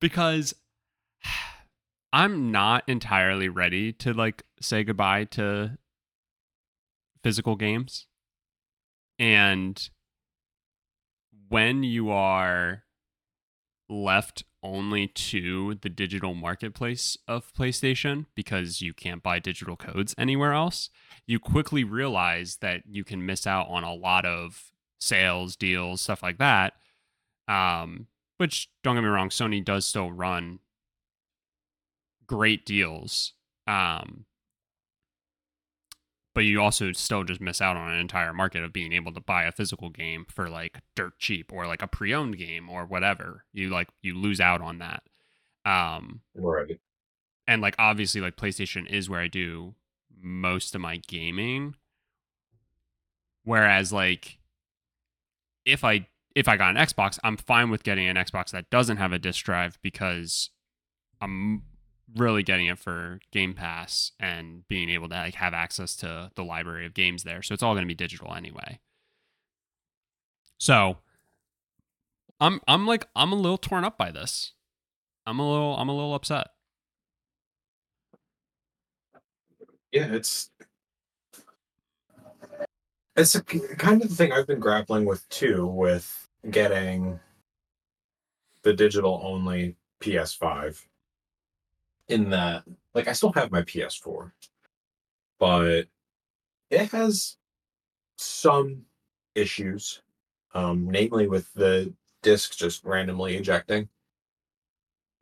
[0.00, 0.54] because
[2.12, 5.78] I'm not entirely ready to like say goodbye to
[7.22, 8.06] physical games.
[9.18, 9.88] And
[11.48, 12.84] when you are
[13.88, 20.52] left only to the digital marketplace of PlayStation because you can't buy digital codes anywhere
[20.52, 20.90] else,
[21.26, 26.22] you quickly realize that you can miss out on a lot of sales, deals, stuff
[26.22, 26.74] like that.
[27.48, 30.58] Um, which don't get me wrong, Sony does still run
[32.26, 33.32] great deals.
[33.66, 34.25] Um,
[36.36, 39.20] but you also still just miss out on an entire market of being able to
[39.20, 43.46] buy a physical game for like dirt cheap or like a pre-owned game or whatever.
[43.54, 45.02] You like you lose out on that.
[45.64, 46.78] Um Right.
[47.46, 49.76] and like obviously like PlayStation is where I do
[50.14, 51.74] most of my gaming.
[53.44, 54.36] Whereas like
[55.64, 58.98] if I if I got an Xbox, I'm fine with getting an Xbox that doesn't
[58.98, 60.50] have a disc drive because
[61.18, 61.62] I'm
[62.14, 66.44] really getting it for Game Pass and being able to like have access to the
[66.44, 67.42] library of games there.
[67.42, 68.78] So it's all going to be digital anyway.
[70.58, 70.98] So
[72.40, 74.52] I'm I'm like I'm a little torn up by this.
[75.26, 76.48] I'm a little I'm a little upset.
[79.92, 80.50] Yeah, it's
[83.16, 87.18] it's a, kind of the thing I've been grappling with too, with getting
[88.62, 90.84] the digital only PS5.
[92.08, 92.62] In that,
[92.94, 94.30] like, I still have my PS4,
[95.40, 95.86] but
[96.70, 97.36] it has
[98.16, 98.82] some
[99.34, 100.02] issues,
[100.54, 101.92] um, namely with the
[102.22, 103.88] disc just randomly ejecting.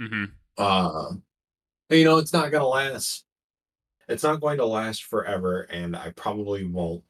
[0.00, 0.24] Mm-hmm.
[0.58, 1.12] Uh,
[1.90, 3.24] you know, it's not gonna last.
[4.08, 7.02] It's not going to last forever, and I probably won't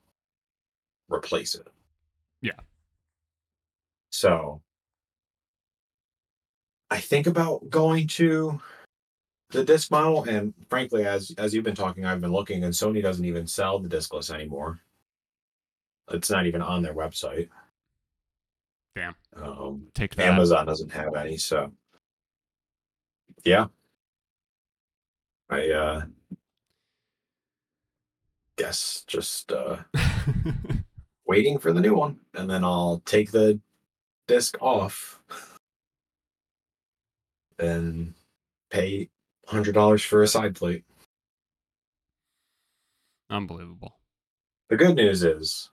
[1.09, 1.67] replace it.
[2.41, 2.61] Yeah.
[4.11, 4.63] So
[6.91, 8.61] I think about going to
[9.51, 13.03] the disc model, and frankly, as as you've been talking, I've been looking, and Sony
[13.03, 14.81] doesn't even sell the discless anymore.
[16.11, 17.49] It's not even on their website.
[18.95, 19.15] Damn.
[19.37, 20.27] Um, Take that.
[20.27, 21.73] Amazon doesn't have any, so
[23.45, 23.67] yeah.
[25.51, 26.03] I uh
[28.57, 29.77] guess just uh
[31.27, 33.61] waiting for the new one and then I'll take the
[34.27, 35.21] disc off
[37.59, 38.15] and
[38.71, 39.11] pay
[39.47, 40.85] hundred dollars for a side plate.
[43.31, 43.97] Unbelievable.
[44.69, 45.71] The good news is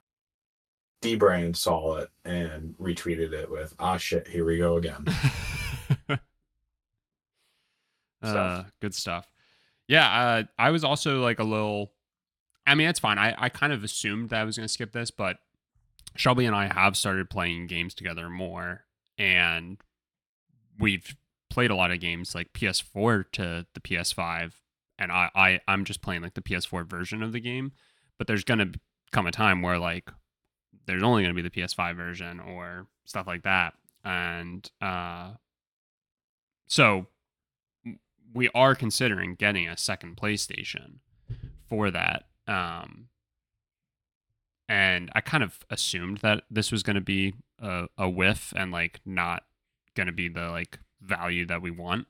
[1.02, 5.04] dbrand saw it and retweeted it with ah shit, here we go again.
[8.22, 9.30] uh, good stuff.
[9.88, 11.92] Yeah, uh, I was also like a little.
[12.66, 13.18] I mean, it's fine.
[13.18, 15.38] I, I kind of assumed that I was going to skip this, but
[16.14, 18.84] Shelby and I have started playing games together more,
[19.18, 19.78] and
[20.78, 21.16] we've
[21.52, 24.52] played a lot of games like PS4 to the PS5,
[24.98, 27.72] and I, I I'm just playing like the PS4 version of the game.
[28.16, 28.80] But there's to
[29.12, 30.10] come a time where like
[30.86, 35.32] there's only to be the PS5 version or stuff like that, and uh,
[36.66, 37.08] so
[38.32, 41.00] we are considering getting a second PlayStation
[41.68, 42.24] for that.
[42.48, 43.08] Um,
[44.70, 48.72] and I kind of assumed that this was going to be a, a whiff and
[48.72, 49.42] like not
[49.94, 52.06] going to be the like value that we want.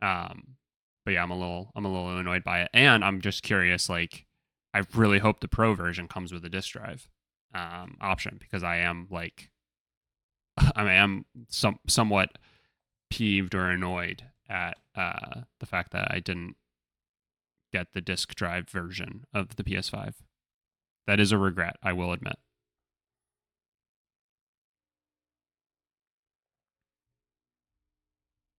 [0.00, 0.56] Um,
[1.04, 3.88] but yeah, I'm a little I'm a little annoyed by it, and I'm just curious.
[3.88, 4.26] Like,
[4.74, 7.08] I really hope the Pro version comes with a disk drive
[7.54, 9.50] um, option because I am like,
[10.76, 12.38] I am some somewhat
[13.10, 16.56] peeved or annoyed at uh, the fact that I didn't
[17.72, 20.14] get the disk drive version of the PS5.
[21.06, 22.36] That is a regret, I will admit.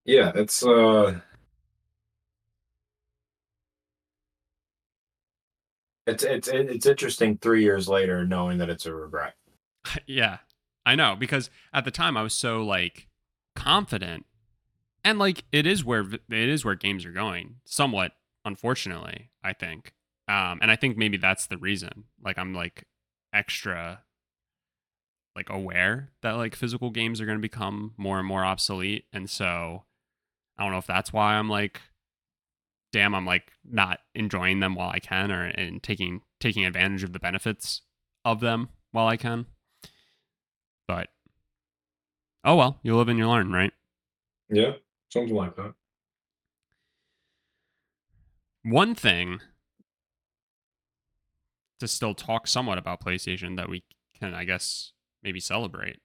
[0.04, 1.20] Yeah, it's uh
[6.06, 9.34] it's it's it's interesting 3 years later knowing that it's a regret.
[10.06, 10.38] yeah,
[10.84, 13.08] I know because at the time I was so like
[13.56, 14.26] confident,
[15.02, 17.56] and like it is where it is where games are going.
[17.64, 18.12] Somewhat,
[18.44, 19.94] unfortunately, I think,
[20.28, 22.04] um, and I think maybe that's the reason.
[22.22, 22.86] Like I'm like
[23.32, 24.02] extra
[25.34, 29.30] like aware that like physical games are going to become more and more obsolete, and
[29.30, 29.84] so
[30.58, 31.80] I don't know if that's why I'm like,
[32.92, 37.12] damn, I'm like not enjoying them while I can, or and taking taking advantage of
[37.12, 37.82] the benefits
[38.24, 39.46] of them while I can.
[40.86, 41.08] But
[42.44, 43.72] oh well, you live and you learn, right?
[44.48, 44.72] Yeah,
[45.10, 45.74] something like that.
[48.62, 49.40] One thing
[51.80, 53.82] to still talk somewhat about PlayStation that we
[54.18, 54.92] can, I guess,
[55.22, 55.98] maybe celebrate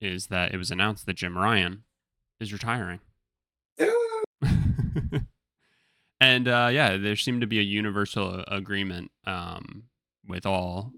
[0.00, 1.84] is that it was announced that Jim Ryan
[2.40, 3.00] is retiring.
[6.20, 9.84] and uh, yeah, there seemed to be a universal agreement um,
[10.26, 10.92] with all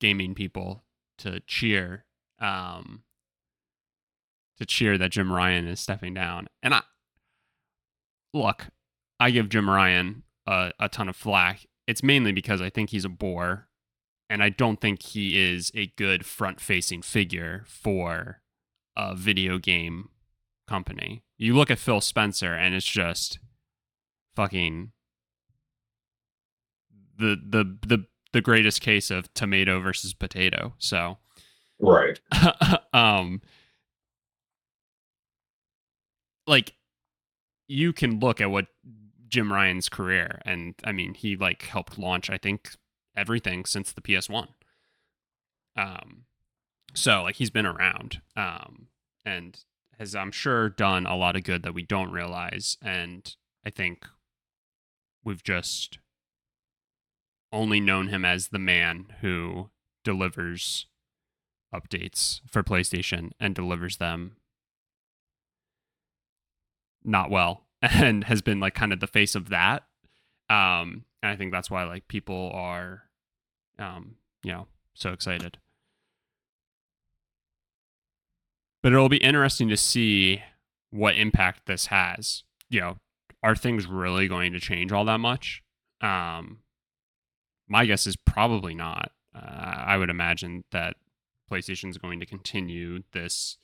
[0.00, 0.82] gaming people
[1.18, 2.04] to cheer
[2.40, 3.02] um,
[4.58, 6.48] to cheer that Jim Ryan is stepping down.
[6.62, 6.82] And I
[8.34, 8.68] look,
[9.20, 11.66] I give Jim Ryan a, a ton of flack.
[11.86, 13.68] It's mainly because I think he's a bore,
[14.30, 18.40] and I don't think he is a good front-facing figure for
[18.96, 20.10] a video game
[20.66, 21.24] company.
[21.36, 23.38] You look at Phil Spencer, and it's just
[24.34, 24.92] fucking
[27.18, 30.74] the the the the greatest case of tomato versus potato.
[30.78, 31.18] So,
[31.78, 32.20] Right.
[32.92, 33.42] um,
[36.46, 36.74] like
[37.68, 38.66] you can look at what
[39.28, 42.70] Jim Ryan's career, and I mean, he like helped launch, I think,
[43.16, 44.48] everything since the PS1.
[45.76, 46.24] Um,
[46.94, 48.88] so like he's been around, um,
[49.24, 49.58] and
[49.98, 53.34] has I'm sure done a lot of good that we don't realize, and
[53.64, 54.06] I think
[55.24, 55.98] we've just
[57.52, 59.70] only known him as the man who
[60.04, 60.86] delivers
[61.74, 64.36] updates for PlayStation and delivers them
[67.04, 69.84] not well and has been like kind of the face of that.
[70.48, 73.04] Um, and I think that's why like people are,
[73.78, 75.58] um, you know, so excited.
[78.82, 80.42] But it'll be interesting to see
[80.90, 82.42] what impact this has.
[82.68, 82.96] You know,
[83.42, 85.62] are things really going to change all that much?
[86.00, 86.58] Um,
[87.68, 89.12] my guess is probably not.
[89.34, 90.96] Uh, I would imagine that
[91.50, 93.56] PlayStation is going to continue this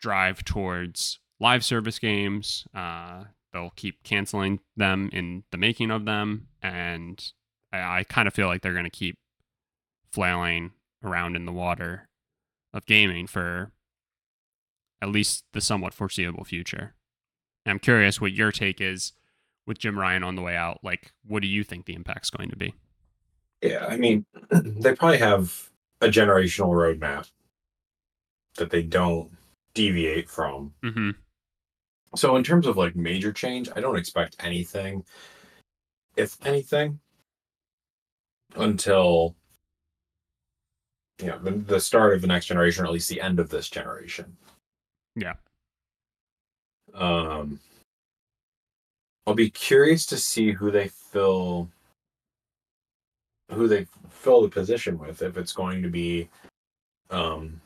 [0.00, 2.66] drive towards live service games.
[2.74, 7.32] Uh, they'll keep canceling them in the making of them, and
[7.72, 9.18] I, I kind of feel like they're going to keep
[10.12, 10.72] flailing
[11.02, 12.08] around in the water
[12.72, 13.72] of gaming for
[15.02, 16.94] at least the somewhat foreseeable future.
[17.64, 19.12] And I'm curious what your take is
[19.66, 20.78] with Jim Ryan on the way out.
[20.82, 22.74] Like, what do you think the impact's going to be?
[23.62, 25.70] Yeah, I mean, they probably have
[26.00, 27.30] a generational roadmap
[28.56, 29.30] that they don't
[29.74, 30.72] deviate from.
[30.82, 31.10] Mm-hmm.
[32.14, 35.04] So in terms of like major change, I don't expect anything,
[36.16, 36.98] if anything,
[38.54, 39.36] until
[41.20, 43.50] you know the, the start of the next generation, or at least the end of
[43.50, 44.36] this generation.
[45.16, 45.34] Yeah.
[46.94, 47.58] Um,
[49.26, 51.68] I'll be curious to see who they fill,
[53.50, 55.22] who they fill the position with.
[55.22, 56.28] If it's going to be,
[57.10, 57.60] um,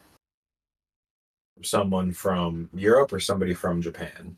[1.63, 4.37] someone from Europe or somebody from Japan.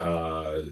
[0.00, 0.62] Uh,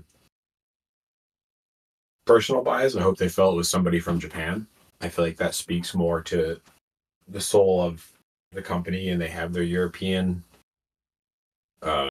[2.27, 2.97] personal bias.
[2.97, 4.67] I hope they felt it was somebody from Japan.
[5.01, 6.61] I feel like that speaks more to
[7.29, 8.14] the soul of
[8.55, 10.43] the company, and they have their European
[11.83, 12.09] uh,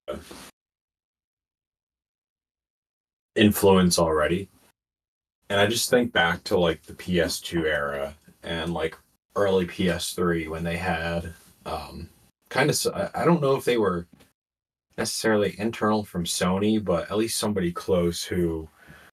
[3.35, 4.49] influence already.
[5.49, 8.97] And I just think back to like the PS2 era and like
[9.35, 11.33] early PS3 when they had
[11.65, 12.09] um,
[12.49, 14.07] kind of I don't know if they were
[14.97, 18.67] necessarily internal from Sony, but at least somebody close who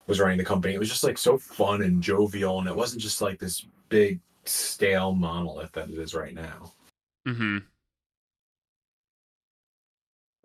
[0.06, 0.74] was running the company.
[0.74, 4.20] It was just like so fun and jovial, and it wasn't just like this big
[4.44, 6.72] stale monolith that it is right now.
[7.26, 7.58] Mm-hmm.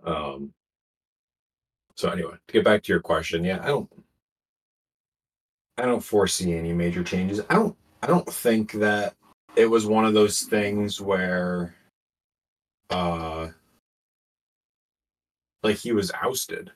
[0.08, 0.54] Um.
[1.96, 3.90] So anyway, to get back to your question, yeah, I don't,
[5.78, 7.42] I don't foresee any major changes.
[7.50, 9.16] I don't, I don't think that
[9.56, 11.74] it was one of those things where,
[12.90, 13.48] uh,
[15.64, 16.72] like he was ousted.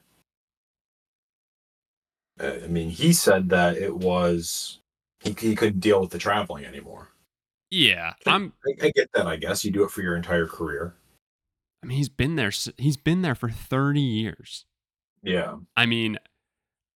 [2.39, 4.79] I mean, he said that it was
[5.19, 7.09] he he couldn't deal with the traveling anymore.
[7.71, 8.53] Yeah, I'm.
[8.65, 9.27] I, I get that.
[9.27, 10.95] I guess you do it for your entire career.
[11.83, 12.51] I mean, he's been there.
[12.77, 14.65] He's been there for thirty years.
[15.21, 15.57] Yeah.
[15.75, 16.17] I mean,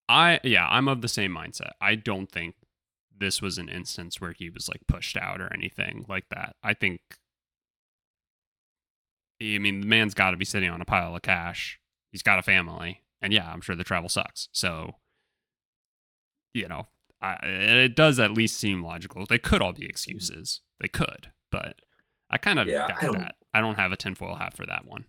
[0.09, 1.71] I yeah, I'm of the same mindset.
[1.81, 2.55] I don't think
[3.15, 6.55] this was an instance where he was like pushed out or anything like that.
[6.63, 7.01] I think
[9.41, 11.79] I mean, the man's got to be sitting on a pile of cash.
[12.11, 13.01] He's got a family.
[13.21, 14.49] And yeah, I'm sure the travel sucks.
[14.51, 14.95] So
[16.53, 16.87] you know,
[17.23, 19.25] I, it does at least seem logical.
[19.25, 20.61] They could all be excuses.
[20.79, 21.75] They could, but
[22.29, 23.35] I kind of Yeah, got I that.
[23.53, 25.05] I don't have a tinfoil hat for that one.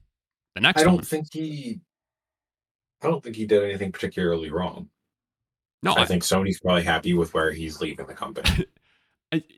[0.55, 1.81] The next I don't one, think he.
[3.03, 4.89] I don't think he did anything particularly wrong.
[5.83, 8.67] no, I I, think Sony's probably happy with where he's leaving the company.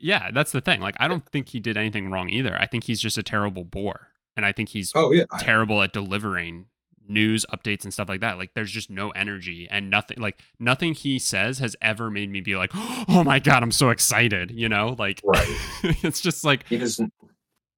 [0.01, 0.81] Yeah, that's the thing.
[0.81, 2.55] Like, I don't think he did anything wrong either.
[2.59, 5.93] I think he's just a terrible bore, and I think he's oh yeah, terrible at
[5.93, 6.65] delivering
[7.09, 8.37] news updates and stuff like that.
[8.37, 10.19] Like, there's just no energy and nothing.
[10.19, 13.89] Like, nothing he says has ever made me be like, "Oh my god, I'm so
[13.89, 15.47] excited!" You know, like, right.
[15.83, 17.13] it's just like, He doesn't.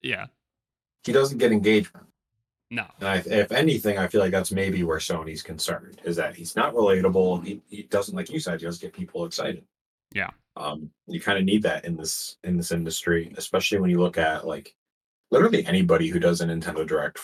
[0.01, 0.27] yeah,
[1.03, 2.05] He doesn't get engagement.
[2.71, 6.36] no, And I, if anything, I feel like that's maybe where Sony's concerned is that
[6.36, 7.43] he's not relatable.
[7.45, 9.63] He, he doesn't, like you said, he doesn't get people excited.
[10.13, 10.30] Yeah.
[10.55, 14.17] Um, you kind of need that in this in this industry, especially when you look
[14.17, 14.75] at like
[15.32, 17.17] literally anybody who does a Nintendo Direct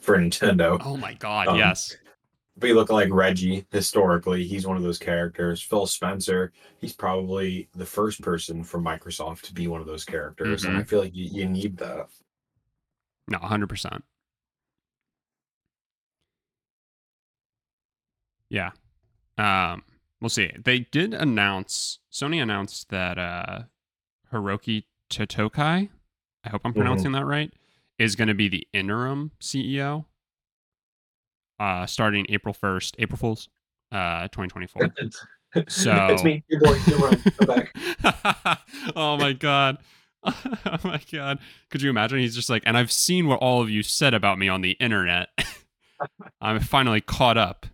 [0.00, 0.80] for, Nintendo.
[0.84, 1.96] oh my god, Um, yes,
[2.56, 5.60] But you look like Reggie historically, he's one of those characters.
[5.62, 10.64] Phil Spencer, he's probably the first person from Microsoft to be one of those characters.
[10.64, 12.06] And I feel like you, you need that.
[13.28, 14.04] no, hundred percent.
[18.50, 18.70] Yeah.
[19.38, 19.82] Um,
[20.20, 20.52] we'll see.
[20.64, 23.62] They did announce Sony announced that uh
[24.32, 25.88] Hiroki Totokai,
[26.44, 26.76] I hope I'm Mhm.
[26.76, 27.52] pronouncing that right,
[27.98, 30.04] is going to be the interim CEO
[31.60, 33.48] uh starting April 1st, April Fools,
[33.92, 34.92] uh 2024.
[35.68, 37.22] So- it's me, your boy, your Ryan.
[37.40, 38.60] I'm back.
[38.96, 39.78] oh my god.
[40.24, 41.38] oh my god.
[41.70, 42.18] Could you imagine?
[42.18, 44.72] He's just like, and I've seen what all of you said about me on the
[44.80, 45.28] internet.
[46.40, 47.66] I'm finally caught up.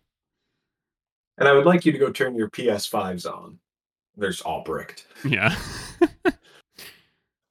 [1.38, 3.58] And I would like you to go turn your PS5s on.
[4.14, 5.06] There's all bricked.
[5.24, 5.56] Yeah.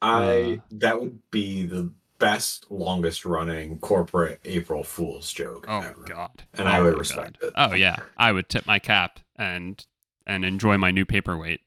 [0.01, 0.61] I Uh.
[0.73, 6.03] that would be the best, longest running corporate April Fool's joke oh ever.
[6.05, 6.43] god.
[6.53, 7.47] And Oh I would respect God.
[7.47, 7.53] it.
[7.55, 7.97] Oh yeah.
[8.17, 9.83] I would tip my cap and
[10.27, 11.61] and enjoy my new paperweight.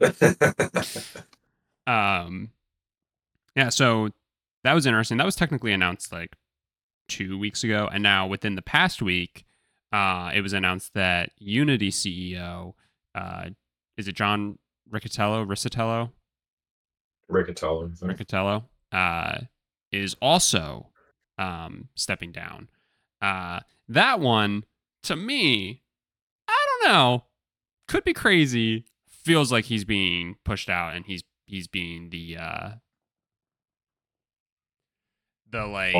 [1.86, 2.50] um
[3.56, 4.10] yeah, so
[4.64, 5.16] that was interesting.
[5.16, 6.36] That was technically announced like
[7.08, 9.44] 2 weeks ago and now within the past week
[9.92, 12.74] uh it was announced that Unity CEO
[13.14, 13.50] uh
[13.96, 14.58] is it John
[14.90, 16.10] Riccitiello, Riccitiello,
[17.30, 17.98] Riccitiello.
[18.02, 19.38] Riccitiello uh
[19.92, 20.88] is also
[21.38, 22.68] um stepping down.
[23.20, 24.64] Uh that one
[25.04, 25.82] to me
[26.48, 27.24] I don't know
[27.86, 32.70] could be crazy feels like he's being pushed out and he's he's being the uh
[35.50, 35.94] the like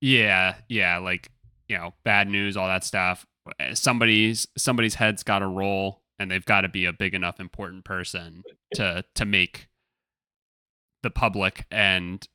[0.00, 1.30] yeah yeah like
[1.68, 3.26] you know bad news all that stuff
[3.74, 7.84] somebody's somebody's head's got to roll and they've got to be a big enough important
[7.84, 8.42] person
[8.74, 9.68] to to make
[11.02, 12.28] the public and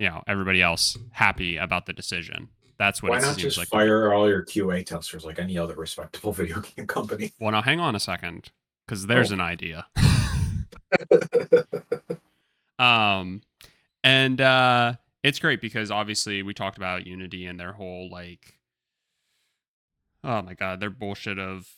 [0.00, 2.48] you know everybody else happy about the decision
[2.78, 5.56] that's what Why it not seems just like fire all your QA testers like any
[5.58, 7.30] other respectable video game company?
[7.38, 8.50] well now hang on a second
[8.86, 9.34] because there's Oh.
[9.34, 9.86] an idea
[12.78, 13.42] um
[14.02, 18.58] and uh it's great because obviously we talked about unity and their whole like
[20.24, 21.68] oh my god their bullshit of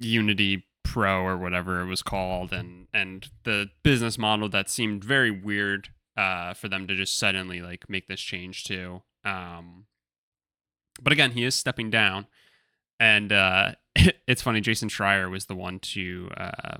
[0.00, 5.30] unity pro or whatever it was called and and the business model that seemed very
[5.30, 9.86] weird uh for them to just suddenly like make this change to um
[11.02, 12.26] but again he is stepping down
[13.00, 13.72] and uh
[14.26, 16.76] it's funny jason schreier was the one to uh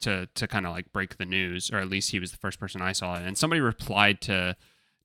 [0.00, 2.58] to to kind of like break the news or at least he was the first
[2.58, 4.56] person i saw it and somebody replied to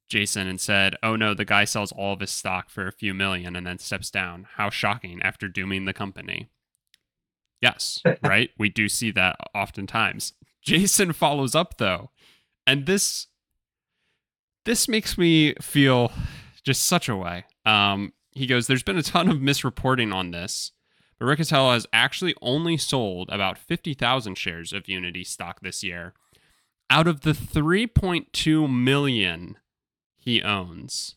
[0.10, 3.14] jason and said oh no the guy sells all of his stock for a few
[3.14, 4.48] million and then steps down.
[4.56, 6.50] How shocking after dooming the company.
[7.62, 8.50] Yes right?
[8.58, 10.34] We do see that oftentimes.
[10.62, 12.10] Jason follows up though
[12.68, 13.28] and this
[14.66, 16.12] this makes me feel
[16.64, 20.72] just such a way um he goes there's been a ton of misreporting on this
[21.20, 26.14] but Riccitiello has actually only sold about 50,000 shares of Unity stock this year
[26.90, 29.58] out of the 3.2 million
[30.18, 31.16] he owns.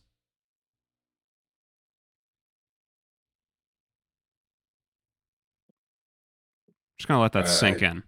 [6.97, 8.03] Just gonna let that Uh, sink in.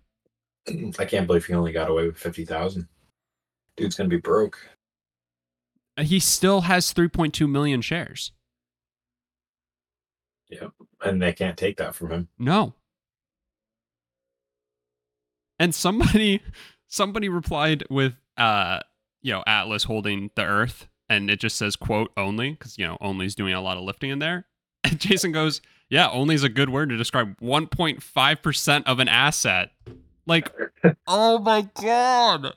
[1.00, 2.88] I can't believe he only got away with fifty thousand.
[3.78, 4.58] Dude's gonna be broke.
[5.98, 8.32] He still has 3.2 million shares.
[10.50, 10.72] Yep.
[11.04, 12.28] And they can't take that from him.
[12.38, 12.74] No.
[15.60, 16.42] And somebody
[16.88, 18.80] somebody replied with uh
[19.22, 22.98] you know Atlas holding the earth and it just says quote only cuz you know
[23.02, 24.46] only's doing a lot of lifting in there.
[24.86, 29.72] And Jason goes, "Yeah, only is a good word to describe 1.5% of an asset."
[30.28, 30.54] Like,
[31.08, 32.54] "Oh my god.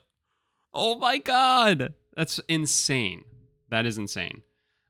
[0.79, 1.93] Oh my god.
[2.15, 3.25] That's insane.
[3.69, 4.43] That is insane."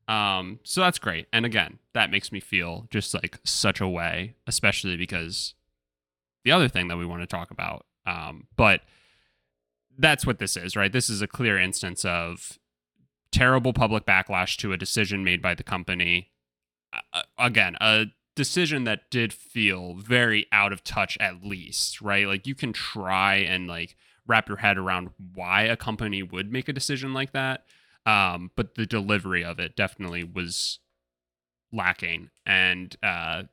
[0.08, 1.28] Um, so that's great.
[1.32, 5.54] And again, that makes me feel just like such a way, especially because
[6.44, 7.86] the other thing that we want to talk about.
[8.06, 8.82] Um, but
[9.98, 10.92] that's what this is, right?
[10.92, 12.58] This is a clear instance of
[13.32, 16.32] terrible public backlash to a decision made by the company.
[17.14, 22.26] Uh, again, a decision that did feel very out of touch at least, right?
[22.26, 23.96] Like you can try and like
[24.30, 27.66] wrap your head around why a company would make a decision like that
[28.06, 30.80] um, but the delivery of it definitely was
[31.74, 33.44] lacking and uh,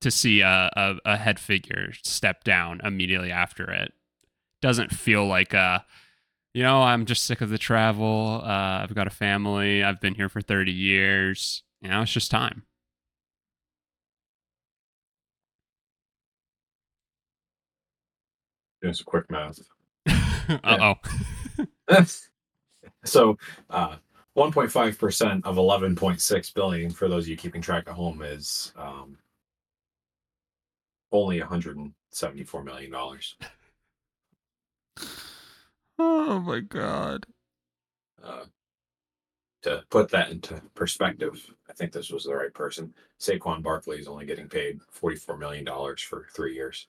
[0.00, 3.92] to see a, a, a head figure step down immediately after it
[4.60, 5.78] doesn't feel like uh
[6.54, 10.14] you know i'm just sick of the travel uh, i've got a family i've been
[10.14, 12.64] here for 30 years you know it's just time
[18.84, 19.60] Doing some quick math.
[20.64, 20.94] uh-oh
[23.04, 23.36] so
[23.70, 23.96] uh
[24.36, 29.16] 1.5% of 11.6 billion for those of you keeping track at home is um
[31.12, 33.36] only 174 million dollars
[35.98, 37.24] oh my god
[38.22, 38.44] uh
[39.64, 42.92] to put that into perspective, I think this was the right person.
[43.18, 46.86] Saquon Barkley is only getting paid $44 million for three years.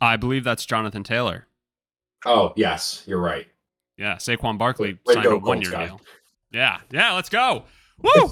[0.00, 1.46] I believe that's Jonathan Taylor.
[2.24, 3.46] Oh, yes, you're right.
[3.96, 6.00] Yeah, Saquon Barkley Way signed a one year deal.
[6.52, 7.64] Yeah, yeah, let's go.
[8.00, 8.30] Woo!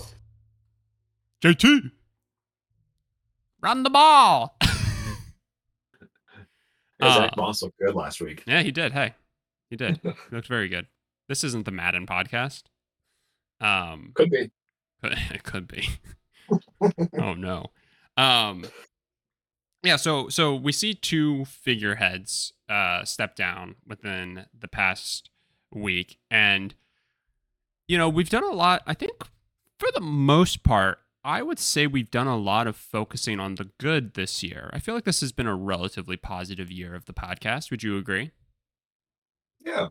[1.43, 1.91] JT.
[3.61, 4.57] Run the ball.
[7.03, 8.43] Yeah, Zack Uh, Moss looked good last week.
[8.47, 8.93] yeah, he did.
[8.93, 9.15] Hey,
[9.71, 10.01] he did.
[10.03, 10.87] He looked very good.
[11.29, 12.65] This isn't the Madden podcast.
[13.59, 14.51] Um, Could be.
[15.03, 15.89] it could be.
[17.19, 17.69] oh no.
[18.19, 18.65] Um
[19.83, 25.31] yeah, so so we see two figureheads uh step down within the past
[25.73, 26.75] week and
[27.89, 29.13] you know, we've done a lot I think
[29.79, 33.69] for the most part I would say we've done a lot of focusing on the
[33.79, 34.71] good this year.
[34.73, 37.71] I feel like this has been a relatively positive year of the podcast.
[37.71, 38.31] Would you agree?
[39.61, 39.89] Yeah.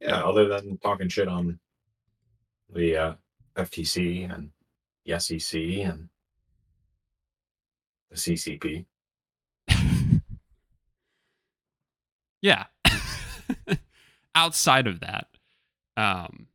[0.00, 0.24] Yeah.
[0.24, 1.60] Other than talking shit on
[2.74, 3.14] the uh,
[3.56, 4.50] FTC and
[5.04, 6.08] the SEC and
[8.10, 8.84] the CCP.
[12.40, 12.64] Yeah.
[14.34, 15.26] Outside of that,
[15.96, 16.46] um,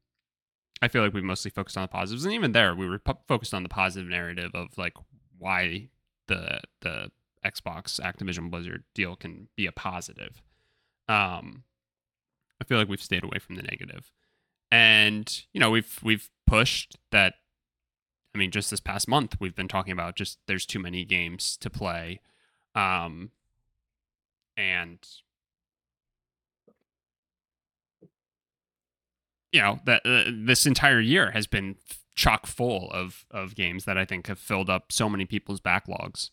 [0.81, 3.53] I feel like we mostly focused on the positives, and even there, we were focused
[3.53, 4.93] on the positive narrative of like
[5.37, 5.89] why
[6.27, 7.11] the the
[7.45, 10.41] Xbox Activision Blizzard deal can be a positive.
[11.07, 11.63] Um,
[12.61, 14.11] I feel like we've stayed away from the negative,
[14.71, 17.35] and you know we've we've pushed that.
[18.35, 21.55] I mean, just this past month, we've been talking about just there's too many games
[21.57, 22.19] to play,
[22.75, 23.31] um,
[24.57, 24.99] and
[29.53, 31.77] you know that uh, this entire year has been
[32.15, 36.31] chock full of of games that I think have filled up so many people's backlogs.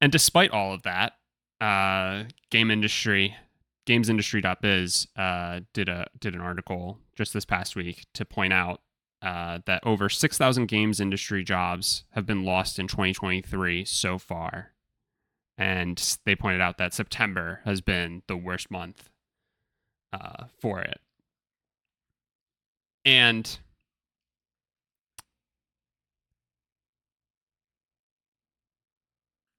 [0.00, 1.14] And despite all of that,
[1.60, 3.36] uh, game industry,
[3.86, 8.82] gamesindustry.biz uh, did a did an article just this past week to point out
[9.22, 14.72] uh, that over six thousand games industry jobs have been lost in 2023 so far,
[15.56, 19.10] and they pointed out that September has been the worst month
[20.12, 21.00] uh, for it.
[23.04, 23.58] And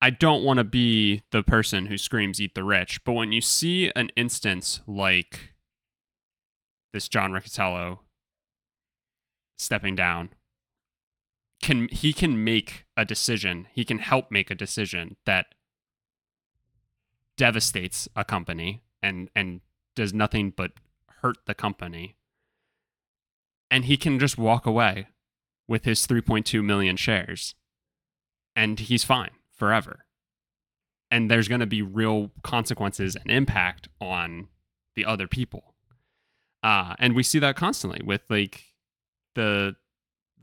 [0.01, 3.41] I don't want to be the person who screams eat the rich, but when you
[3.41, 5.53] see an instance like
[6.93, 7.99] this John Riccitiello
[9.57, 10.29] stepping down,
[11.61, 15.47] can he can make a decision, he can help make a decision that
[17.37, 19.61] devastates a company and and
[19.95, 20.73] does nothing but
[21.21, 22.15] hurt the company
[23.69, 25.07] and he can just walk away
[25.67, 27.55] with his 3.2 million shares.
[28.55, 30.05] And he's fine forever.
[31.11, 34.47] And there's going to be real consequences and impact on
[34.95, 35.75] the other people.
[36.63, 38.63] Uh, and we see that constantly with like
[39.35, 39.75] the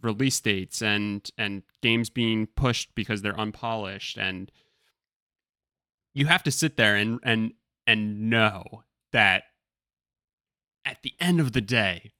[0.02, 4.18] release dates and and games being pushed because they're unpolished.
[4.18, 4.50] And
[6.14, 7.54] you have to sit there and and
[7.86, 9.44] and know that
[10.84, 12.12] at the end of the day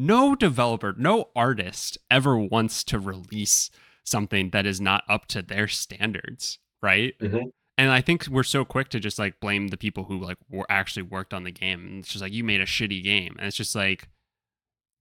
[0.00, 3.70] no developer, no artist ever wants to release
[4.02, 7.18] something that is not up to their standards, right?
[7.18, 7.52] Mhm.
[7.76, 10.66] And I think we're so quick to just like blame the people who like were
[10.70, 11.86] actually worked on the game.
[11.86, 14.08] And it's just like you made a shitty game, and it's just like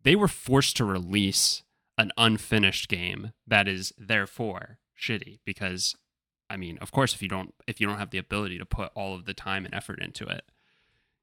[0.03, 1.63] they were forced to release
[1.97, 5.95] an unfinished game that is therefore shitty because
[6.49, 8.91] I mean, of course if you don't if you don't have the ability to put
[8.95, 10.43] all of the time and effort into it,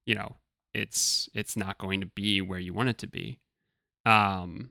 [0.06, 0.36] you know,
[0.72, 3.38] it's it's not going to be where you want it to be.
[4.06, 4.70] Um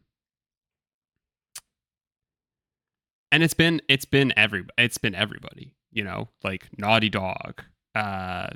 [3.31, 7.61] and it's been it's been every it's been everybody, you know, like Naughty Dog,
[7.93, 8.47] uh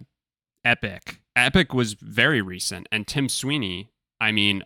[0.63, 1.19] Epic.
[1.36, 4.63] Epic was very recent and Tim Sweeney, I mean,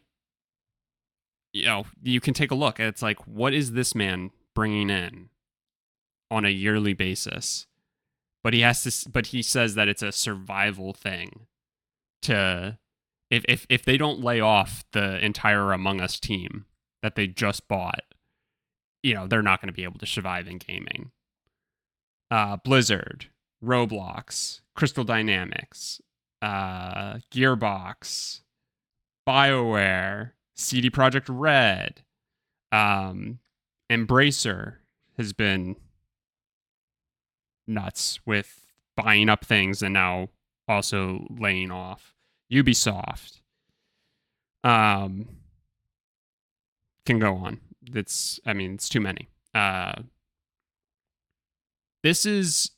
[1.51, 2.79] you know, you can take a look.
[2.79, 5.29] It's like what is this man bringing in
[6.29, 7.65] on a yearly basis?
[8.43, 11.47] But he has to but he says that it's a survival thing
[12.23, 12.77] to
[13.33, 16.65] if if if they don't lay off the entire Among Us team
[17.01, 18.03] that they just bought,
[19.01, 21.11] you know, they're not going to be able to survive in gaming.
[22.29, 23.29] Uh, Blizzard,
[23.63, 25.99] Roblox, Crystal Dynamics,
[26.41, 28.41] uh, Gearbox,
[29.27, 32.03] BioWare, CD Projekt Red,
[32.71, 33.39] um,
[33.91, 34.75] Embracer
[35.17, 35.75] has been
[37.67, 40.29] nuts with buying up things and now
[40.67, 42.13] also laying off.
[42.51, 43.41] Ubisoft
[44.63, 45.27] um
[47.05, 47.59] can go on.
[47.93, 49.29] It's I mean it's too many.
[49.53, 49.93] Uh
[52.03, 52.71] this is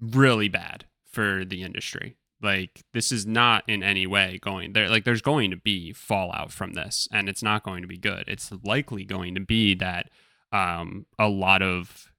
[0.00, 2.16] really bad for the industry.
[2.42, 4.88] Like this is not in any way going there.
[4.90, 8.24] Like there's going to be fallout from this, and it's not going to be good.
[8.26, 10.10] It's likely going to be that
[10.52, 12.12] um, a lot of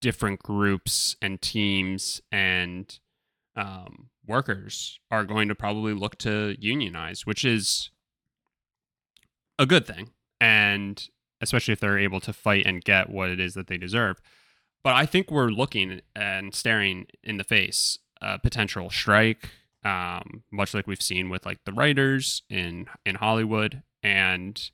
[0.00, 2.98] different groups and teams and
[3.56, 7.90] um, workers are going to probably look to unionize, which is
[9.58, 10.10] a good thing.
[10.40, 11.08] And
[11.40, 14.20] especially if they're able to fight and get what it is that they deserve.
[14.82, 19.50] But I think we're looking and staring in the face a potential strike,
[19.84, 24.70] um, much like we've seen with like the writers in in Hollywood, and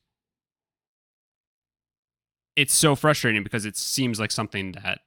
[2.57, 5.00] it's so frustrating because it seems like something that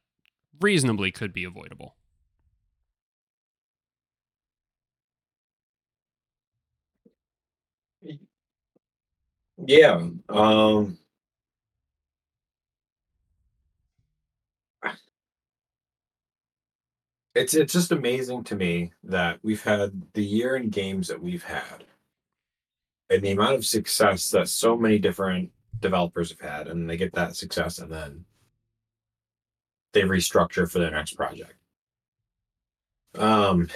[0.59, 1.95] reasonably could be avoidable.
[9.57, 10.09] Yeah.
[10.29, 10.97] Um
[17.35, 21.43] it's it's just amazing to me that we've had the year in games that we've
[21.43, 21.83] had
[23.09, 27.13] and the amount of success that so many different developers have had and they get
[27.13, 28.25] that success and then
[29.93, 31.53] they restructure for their next project
[33.15, 33.67] um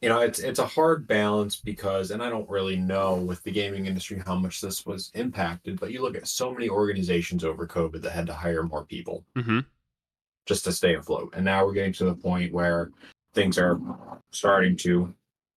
[0.00, 3.50] you know it's it's a hard balance because and i don't really know with the
[3.50, 7.66] gaming industry how much this was impacted but you look at so many organizations over
[7.66, 9.60] covid that had to hire more people Mm-hmm.
[10.46, 11.32] just to stay afloat.
[11.34, 12.90] And now we're getting to the point where
[13.34, 13.78] things are
[14.30, 15.12] starting to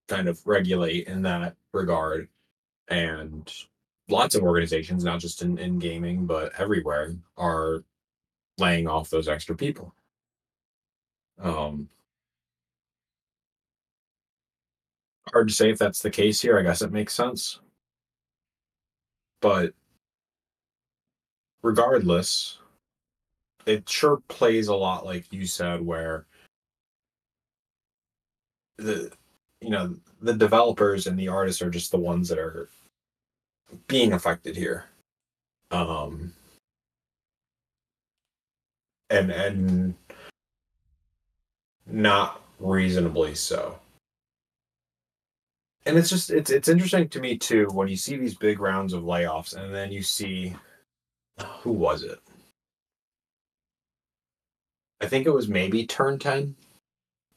[0.08, 2.28] kind of regulate in that regard.
[2.90, 3.50] And
[4.10, 7.84] lots of organizations not just in, in gaming but everywhere are
[8.58, 9.94] laying off those extra people.
[11.42, 11.88] Um
[15.32, 16.60] hard to say if that's the case here.
[16.60, 17.60] I guess it makes sense.
[19.42, 19.74] But
[21.64, 22.60] regardless,
[23.66, 26.26] it sure plays a lot like you said, where
[28.78, 29.12] the
[29.62, 32.70] you know the developers and the artists are just the ones that are
[33.88, 34.86] being affected here.
[35.72, 36.34] Um
[39.10, 39.96] and and
[41.86, 43.80] not reasonably so
[45.86, 48.94] and it's just it's it's interesting to me too when you see these big rounds
[48.94, 50.56] of layoffs and then you see
[51.62, 52.20] who was it?
[55.02, 56.56] I think it was maybe turn 10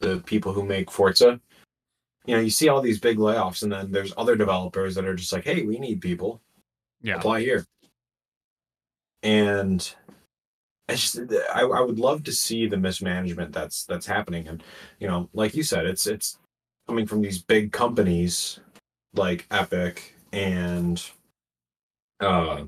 [0.00, 1.40] the people who make forza.
[2.26, 5.14] You know you see all these big layoffs and then there's other developers that are
[5.14, 6.40] just like hey we need people.
[7.02, 7.16] Yeah.
[7.16, 7.66] apply here.
[9.22, 9.94] And
[10.88, 11.18] I just
[11.54, 14.48] I, I would love to see the mismanagement that's that's happening.
[14.48, 14.62] And
[14.98, 16.38] you know like you said it's it's
[16.86, 18.60] coming from these big companies
[19.14, 21.10] like Epic and
[22.20, 22.64] uh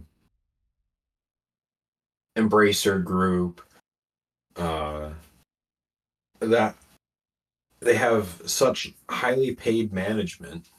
[2.37, 3.63] Embracer Group
[4.57, 5.11] uh
[6.41, 6.77] that
[7.81, 10.71] they have such highly paid management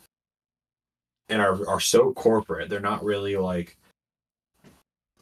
[1.30, 2.70] and are are so corporate.
[2.70, 3.78] They're not really like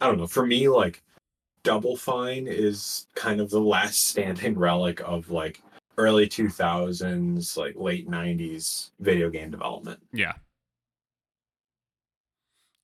[0.01, 0.27] I don't know.
[0.27, 1.01] For me like
[1.63, 5.61] Double Fine is kind of the last standing relic of like
[5.97, 10.33] early 2000s like late 90s video game development Yeah.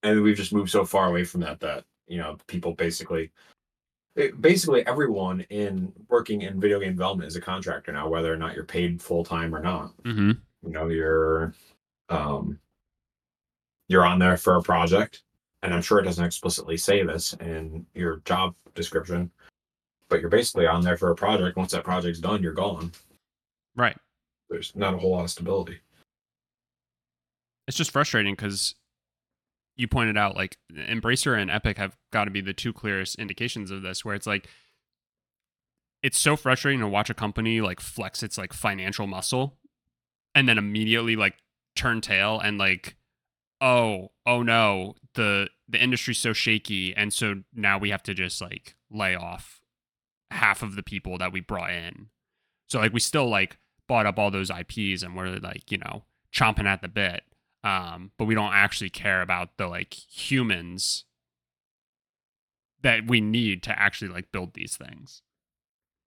[0.04, 3.32] and we've just moved so far away from that that you know people basically
[4.16, 8.38] it- basically everyone in working in video game development is a contractor now whether or
[8.38, 10.32] not you're paid full time or not Mm-hmm.
[10.64, 11.54] you know you're
[12.10, 12.60] um
[13.88, 15.24] you're on there for a project
[15.64, 19.30] and i'm sure it doesn't explicitly say this in your job description
[20.12, 21.58] but you're basically on there for a project.
[21.58, 22.92] Once that project's done you're gone.
[23.76, 23.98] Right.
[24.50, 25.80] there's not a whole lot of stability.
[27.68, 28.76] It's just frustrating because
[29.78, 33.72] you pointed out like Embracer and Epic have got to be the two clearest indications
[33.72, 34.50] of this, where it's like
[36.04, 39.58] it's so frustrating to watch a company like flex its like financial muscle
[40.36, 41.36] and then immediately like
[41.76, 42.98] turn tail and like
[43.62, 48.42] oh oh no the the industry's so shaky and so now we have to just
[48.42, 49.61] like lay off
[50.32, 52.08] half of the people that we brought in.
[52.68, 53.58] So like we still like
[53.88, 56.04] bought up all those ips and we're like you know
[56.34, 57.24] chomping at the bit
[57.66, 61.04] um but we don't actually care about the like humans
[62.82, 65.22] that we need to actually like build these things.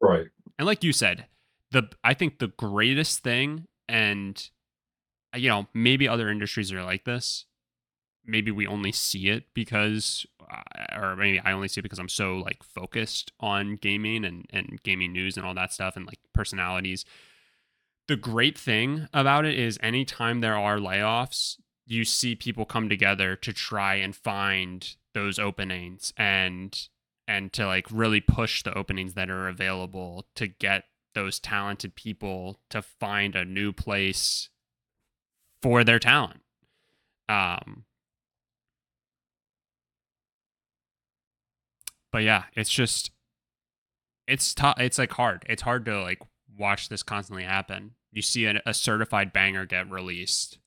[0.00, 0.28] Right.
[0.58, 1.26] And like you said
[1.70, 4.48] the i think the greatest thing and
[5.34, 7.44] you know maybe other industries are like this.
[8.26, 10.24] Maybe we only see it because
[10.96, 14.80] or maybe i only see it because i'm so like focused on gaming and and
[14.82, 17.04] gaming news and all that stuff and like personalities
[18.08, 23.36] the great thing about it is anytime there are layoffs you see people come together
[23.36, 26.88] to try and find those openings and
[27.26, 30.84] and to like really push the openings that are available to get
[31.14, 34.50] those talented people to find a new place
[35.62, 36.40] for their talent.
[37.28, 37.84] Um,
[42.14, 43.10] but yeah, it's just
[44.28, 44.78] it's tough.
[44.78, 45.44] It's like hard.
[45.48, 46.20] It's hard to like
[46.56, 47.96] watch this constantly happen.
[48.12, 50.58] You see a, a certified banger get released,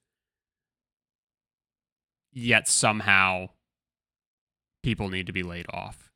[2.33, 3.51] yet somehow
[4.83, 6.11] people need to be laid off.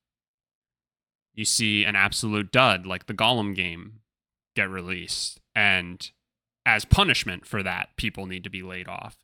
[1.33, 4.01] You see an absolute dud like the Gollum game
[4.53, 6.11] get released, and
[6.65, 9.15] as punishment for that, people need to be laid off.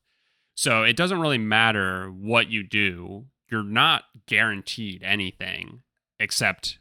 [0.55, 3.25] So it doesn't really matter what you do.
[3.51, 5.81] You're not guaranteed anything
[6.19, 6.79] except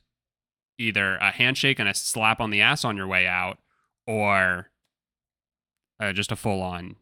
[0.79, 3.59] either a handshake and a slap on the ass on your way out
[4.07, 4.71] or
[6.01, 6.97] uh, just a full on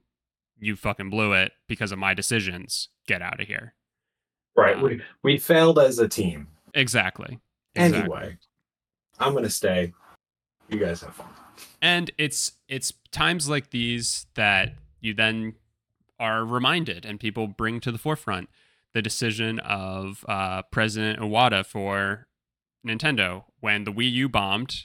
[0.58, 3.74] you fucking blew it because of my decisions get out of here
[4.56, 4.76] Right.
[4.76, 6.46] Um, we we failed as a team.
[6.74, 7.40] exactly
[7.74, 7.98] Exactly.
[7.98, 8.38] Anyway,
[9.18, 9.92] I'm gonna stay.
[10.68, 11.26] You guys have fun.
[11.82, 15.54] and it's it's times like these that you then
[16.20, 18.48] are reminded and people bring to the forefront
[18.94, 22.26] the decision of uh, President Iwata for
[22.86, 24.84] Nintendo when the Wii U bombed.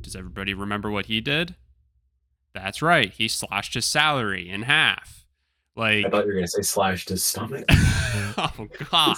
[0.00, 1.56] Does everybody remember what he did?
[2.54, 5.24] That's right, he slashed his salary in half.
[5.76, 7.64] Like, I thought you were gonna say slashed his stomach.
[7.70, 9.16] oh God,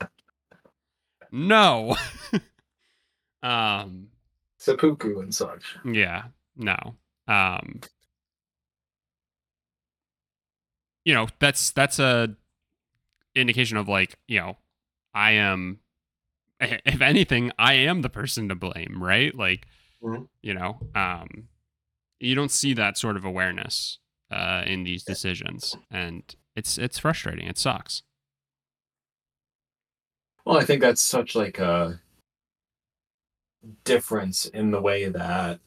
[1.32, 1.96] no.
[3.42, 4.08] um,
[4.58, 5.76] Seppuku and such.
[5.84, 6.24] Yeah,
[6.56, 6.96] no.
[7.28, 7.80] Um
[11.04, 12.36] you know, that's that's a
[13.34, 14.58] indication of like, you know,
[15.14, 15.80] I am
[16.60, 19.34] if anything, I am the person to blame, right?
[19.34, 19.66] Like,
[20.02, 20.28] Mhm.
[20.42, 21.48] you know, um
[22.20, 23.98] you don't see that sort of awareness
[24.30, 26.22] uh in these decisions and
[26.56, 27.46] it's it's frustrating.
[27.46, 28.02] It sucks.
[30.44, 32.00] Well, I think that's such like a
[33.84, 35.60] difference in the way that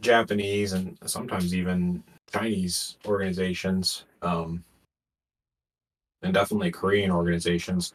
[0.00, 4.64] Japanese and sometimes even Chinese organizations, um,
[6.26, 7.94] and definitely Korean organizations,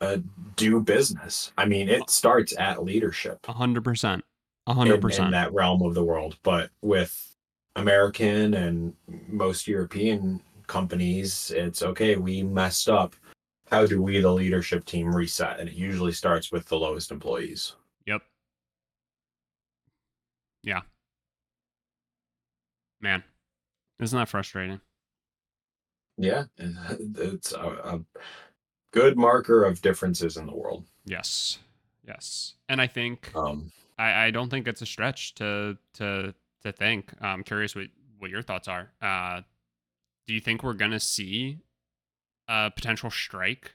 [0.00, 0.18] uh,
[0.56, 1.52] do business.
[1.56, 3.38] I mean, it starts at leadership.
[3.48, 4.24] A hundred percent.
[4.66, 5.30] A in, hundred in percent.
[5.30, 6.36] that realm of the world.
[6.42, 7.36] But with
[7.76, 8.94] American and
[9.28, 13.14] most European companies, it's okay, we messed up.
[13.70, 15.58] How do we, the leadership team, reset?
[15.58, 17.74] And it usually starts with the lowest employees.
[18.06, 18.22] Yep.
[20.62, 20.82] Yeah.
[23.00, 23.22] Man,
[24.00, 24.80] isn't that frustrating?
[26.18, 28.00] Yeah, it's a, a
[28.92, 30.84] good marker of differences in the world.
[31.04, 31.58] Yes.
[32.06, 32.54] Yes.
[32.68, 37.12] And I think Um, I, I don't think it's a stretch to to to think.
[37.20, 37.86] I'm curious what
[38.18, 38.92] what your thoughts are.
[39.02, 39.42] Uh,
[40.26, 41.58] do you think we're gonna see
[42.48, 43.72] a potential strike?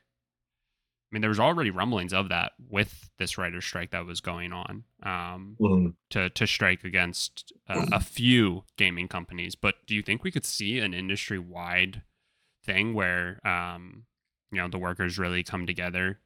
[1.12, 4.54] I mean, there was already rumblings of that with this writer's strike that was going
[4.54, 4.86] on.
[5.04, 9.56] Um, mm, to to strike against uh, a few gaming companies.
[9.56, 12.04] But do you think we could see an industry wide
[12.64, 14.04] thing where um,
[14.52, 16.20] you know the workers really come together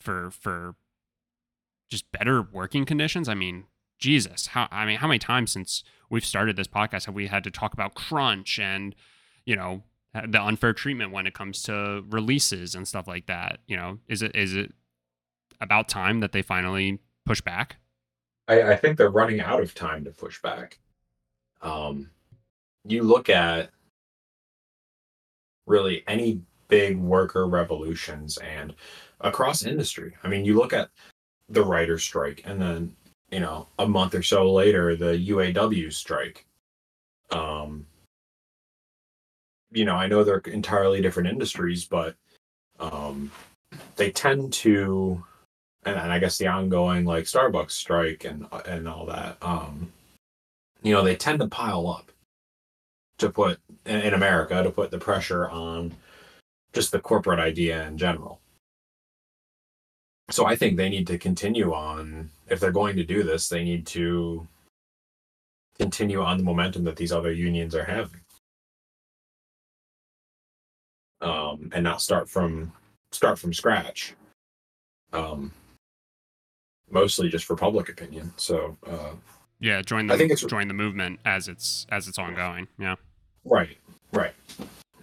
[0.00, 0.74] for for
[1.90, 3.28] just better working conditions?
[3.28, 3.64] I mean,
[3.98, 7.44] Jesus, how I mean, how many times since we've started this podcast have we had
[7.44, 8.94] to talk about crunch and
[9.44, 9.82] you know
[10.26, 13.58] the unfair treatment when it comes to releases and stuff like that?
[13.66, 14.72] You know, is it is it
[15.60, 17.76] about time that they finally push back?
[18.48, 20.78] I, I think they're running out of time to push back.
[21.62, 22.10] Um,
[22.84, 23.70] you look at
[25.66, 28.74] really any big worker revolutions and
[29.20, 30.14] across industry.
[30.22, 30.90] I mean, you look at
[31.48, 32.96] the writer strike, and then
[33.30, 36.46] you know a month or so later the UAW strike.
[37.30, 37.86] Um,
[39.72, 42.16] you know, I know they're entirely different industries, but
[42.78, 43.30] um,
[43.96, 45.24] they tend to
[45.86, 49.92] and, and I guess the ongoing like Starbucks strike and and all that, um,
[50.82, 52.10] you know, they tend to pile up
[53.18, 55.94] to put in, America to put the pressure on
[56.72, 58.40] just the corporate idea in general.
[60.30, 63.64] So I think they need to continue on if they're going to do this, they
[63.64, 64.46] need to
[65.78, 68.20] continue on the momentum that these other unions are having.
[71.20, 72.72] Um, and not start from
[73.12, 74.14] start from scratch.
[75.12, 75.52] Um,
[76.90, 78.32] mostly just for public opinion.
[78.36, 79.12] So, uh,
[79.60, 82.68] Yeah, join the I think it's- join the movement as it's as it's ongoing.
[82.78, 82.96] Yeah.
[83.46, 83.76] Right,
[84.12, 84.34] right.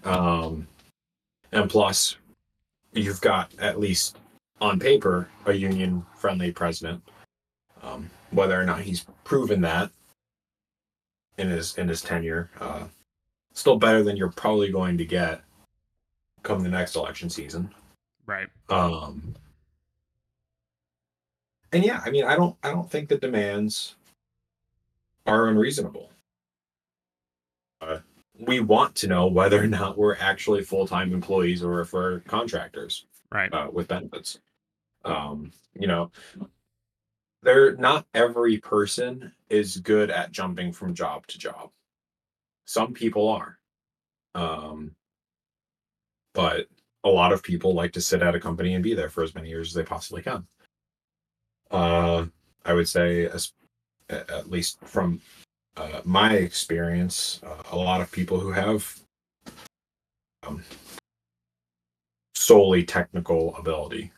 [0.04, 0.68] Um,
[1.52, 2.18] and plus,
[2.94, 4.18] you've got at least
[4.62, 7.02] on paper a union friendly president.
[7.82, 9.92] Um, whether or not he's proven that
[11.38, 12.86] in his in his tenure, uh,
[13.54, 15.42] still better than you're probably going to get
[16.44, 17.74] come the next election season.
[18.26, 18.48] Right.
[18.70, 19.36] Um,
[21.72, 23.96] and yeah, I mean, I don't, I don't think the demands
[25.26, 26.12] are unreasonable.
[27.82, 28.00] Uh,
[28.46, 32.20] we want to know whether or not we're actually full time employees or if we're
[32.22, 33.52] contractors Right.
[33.54, 34.40] uh, with benefits.
[35.06, 36.12] Um, you know,
[37.42, 41.70] they're not every person is good at jumping from job to job.
[42.66, 43.60] Some people are.
[44.36, 44.96] Um,
[46.34, 46.68] but
[47.04, 49.36] a lot of people like to sit at a company and be there for as
[49.36, 50.48] many years as they possibly can.
[51.70, 52.26] Uh,
[52.66, 53.52] I would say, as,
[54.10, 55.20] at least from
[55.78, 59.00] uh, my experience, uh, a lot of people who have
[60.48, 60.64] um,
[62.36, 64.12] solely technical ability.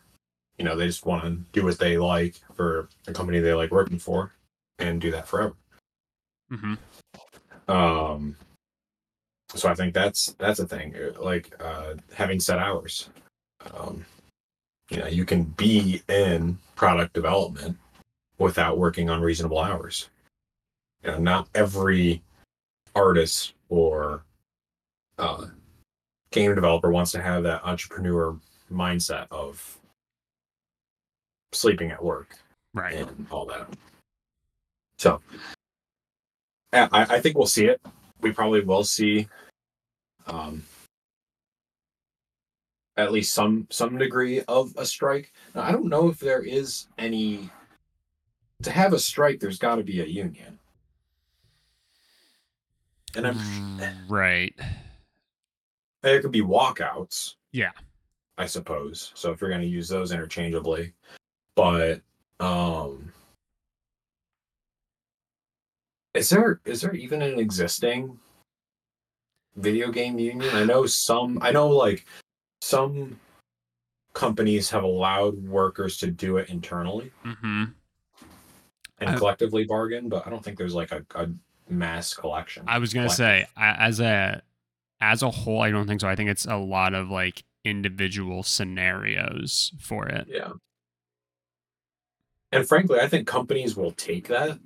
[0.58, 3.72] You know, they just want to do what they like for the company they like
[3.72, 4.34] working for
[4.80, 5.56] and do that forever.
[6.50, 6.76] hmm
[7.68, 8.36] Um,
[9.54, 10.96] so I think that's that's a thing.
[10.96, 13.10] uh, Like uh, having set hours.
[13.74, 14.06] Um,
[14.90, 17.78] you know, you can be in product development
[18.38, 20.10] without working on reasonable hours.
[21.06, 22.24] You know, not every
[22.96, 24.24] artist or
[25.20, 25.46] uh,
[26.32, 28.36] game developer wants to have that entrepreneur
[28.72, 29.78] mindset of
[31.54, 32.36] sleeping at work
[32.74, 32.96] Right.
[32.96, 33.68] and all that.
[34.98, 35.22] So,
[36.74, 37.80] I, I think we'll see it.
[38.22, 39.28] We probably will see,
[40.26, 40.64] um,
[42.98, 45.32] at least some some degree of a strike.
[45.54, 47.50] Now, I don't know if there is any.
[48.64, 50.58] To have a strike, there's got to be a union,
[53.16, 53.40] and I'm
[54.08, 54.54] right.
[56.02, 57.36] there could be walkouts.
[57.52, 57.72] Yeah.
[58.38, 59.12] I suppose.
[59.16, 60.94] So if you're going to use those interchangeably,
[61.56, 62.02] but
[62.42, 63.12] um
[66.14, 68.18] is there is there even an existing
[69.56, 70.54] video game union?
[70.56, 72.06] I know some I know like
[72.62, 73.18] some
[74.14, 77.66] companies have allowed workers to do it internally hmm
[79.00, 81.28] and collectively bargain, but I don't think there's like a, a
[81.70, 82.64] mass collection.
[82.68, 83.48] I was gonna Collective.
[83.48, 84.42] say, as a
[85.02, 86.08] as a whole, I don't think so.
[86.08, 90.28] I think it's a lot of like individual scenarios for it.
[90.30, 90.52] Yeah.
[92.52, 94.60] And frankly, I think companies will take that.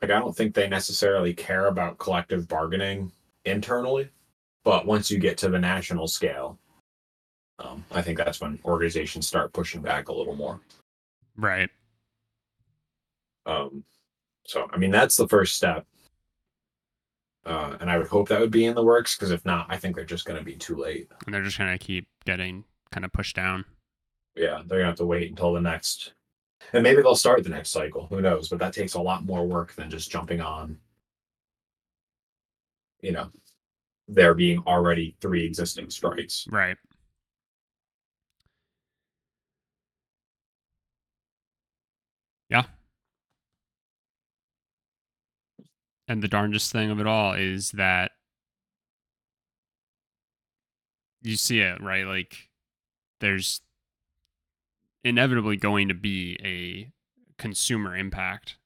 [0.00, 3.10] Like, I don't think they necessarily care about collective bargaining
[3.44, 4.10] internally,
[4.62, 6.58] but once you get to the national scale,
[7.58, 10.60] um, I think that's when organizations start pushing back a little more.
[11.36, 11.70] Right.
[13.46, 13.82] Um,
[14.46, 15.86] so, I mean, that's the first step.
[17.46, 19.76] Uh, and I would hope that would be in the works because if not, I
[19.76, 21.08] think they're just going to be too late.
[21.26, 23.64] And they're just gonna keep getting kind of pushed down.
[24.36, 26.14] yeah, they're gonna have to wait until the next,
[26.72, 28.06] and maybe they'll start the next cycle.
[28.08, 28.48] Who knows?
[28.48, 30.78] But that takes a lot more work than just jumping on.
[33.02, 33.30] You know,
[34.08, 36.46] there being already three existing strikes.
[36.50, 36.76] Right.
[42.48, 42.64] Yeah.
[46.06, 48.12] And the darndest thing of it all is that
[51.22, 52.06] you see it, right?
[52.06, 52.50] Like
[53.20, 53.62] there's
[55.02, 56.92] inevitably going to be a
[57.40, 58.56] consumer impact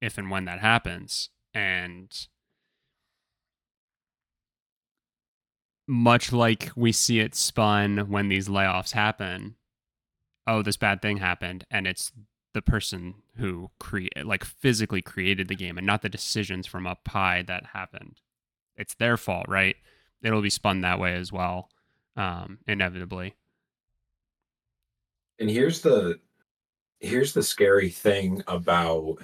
[0.00, 1.30] if and when that happens.
[1.54, 2.10] And
[5.86, 9.56] much like we see it spun when these layoffs happen,
[10.46, 12.12] oh, this bad thing happened, and it's
[12.54, 17.06] the person who create like physically created the game and not the decisions from up
[17.08, 18.20] high that happened.
[18.76, 19.76] It's their fault, right?
[20.22, 21.68] It'll be spun that way as well,
[22.16, 23.34] um, inevitably.
[25.38, 26.20] And here's the
[27.00, 29.16] here's the scary thing about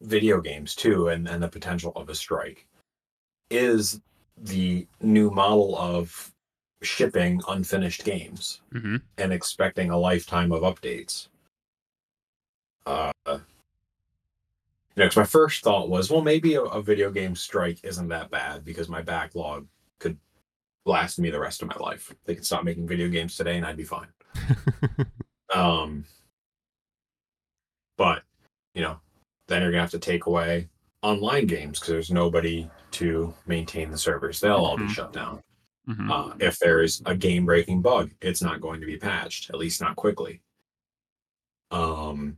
[0.00, 2.66] video games too, and and the potential of a strike
[3.50, 4.00] is
[4.36, 6.32] the new model of
[6.82, 8.60] shipping unfinished games.
[8.72, 11.28] hmm and expecting a lifetime of updates.
[12.88, 13.34] Uh, you
[14.96, 18.30] know, because my first thought was, well, maybe a, a video game strike isn't that
[18.30, 19.66] bad because my backlog
[20.00, 20.16] could
[20.86, 22.14] last me the rest of my life.
[22.24, 24.08] They could stop making video games today and I'd be fine.
[25.54, 26.04] Um,
[27.96, 28.22] but
[28.74, 29.00] you know,
[29.46, 30.68] then you're gonna have to take away
[31.02, 34.40] online games because there's nobody to maintain the servers.
[34.40, 34.90] They'll all be Mhm.
[34.90, 35.42] shut down.
[35.86, 39.56] hmm Uh, if there's a game breaking bug, it's not going to be patched, at
[39.56, 40.42] least not quickly.
[41.70, 42.36] Um,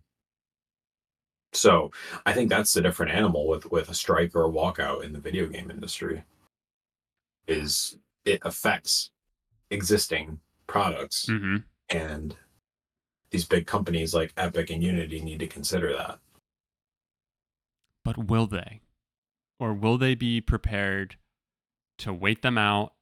[1.53, 1.91] so
[2.27, 5.21] I think that's the different animal with with a strike or a walkout in the
[5.21, 6.25] video game industry.
[7.47, 9.11] Is it affects
[9.71, 11.57] existing products, hmm
[11.89, 12.37] and
[13.31, 16.19] these big companies like Epic and Unity need to consider that.
[18.05, 18.81] But will they?
[19.59, 21.17] Or will they be prepared
[21.99, 22.93] to wait them out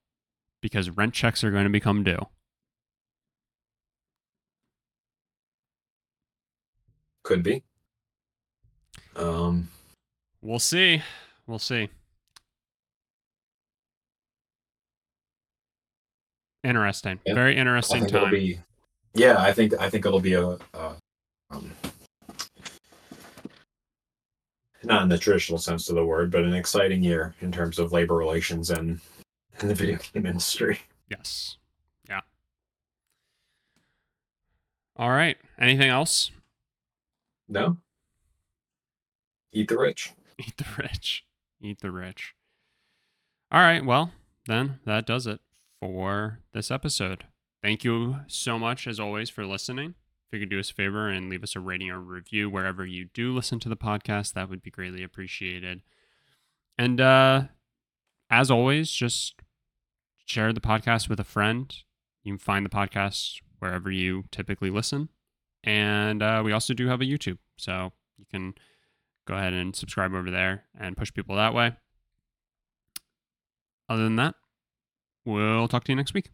[0.61, 2.27] because rent checks are going to become due?
[7.29, 7.63] could be.
[9.19, 9.69] Um,
[10.41, 11.03] We'll see.
[11.47, 11.89] We'll see.
[16.62, 17.19] Interesting.
[17.25, 17.35] Yeah.
[17.35, 18.31] Very interesting time.
[18.31, 18.61] be.
[19.14, 20.47] Yeah, I think I think it'll be a.
[20.75, 20.97] a
[21.51, 21.73] um,
[24.85, 27.93] not in the traditional sense of the word, but an exciting year in terms of
[27.93, 29.01] labor relations and
[29.61, 30.79] in the video game industry.
[31.11, 31.57] Yes.
[32.09, 32.21] Yeah.
[34.97, 35.37] All right.
[35.59, 36.31] Anything else?
[37.49, 37.77] No.
[39.53, 40.13] Eat the rich.
[40.39, 41.25] Eat the rich.
[41.61, 42.35] Eat the rich.
[43.51, 43.85] All right.
[43.85, 44.13] Well,
[44.47, 45.41] then that does it
[45.81, 47.25] for this episode.
[47.63, 49.95] Thank you so much, as always, for listening.
[50.27, 52.85] If you could do us a favor and leave us a rating or review wherever
[52.85, 55.83] you do listen to the podcast, that would be greatly appreciated.
[56.77, 57.45] And uh,
[58.31, 59.41] as always, just
[60.27, 61.75] share the podcast with a friend.
[62.23, 65.09] You can find the podcast wherever you typically listen.
[65.65, 67.39] And uh, we also do have a YouTube.
[67.57, 68.55] So you can
[69.29, 71.76] go ahead and subscribe over there and push people that way.
[73.89, 74.35] Other than that,
[75.24, 76.31] we'll talk to you next week.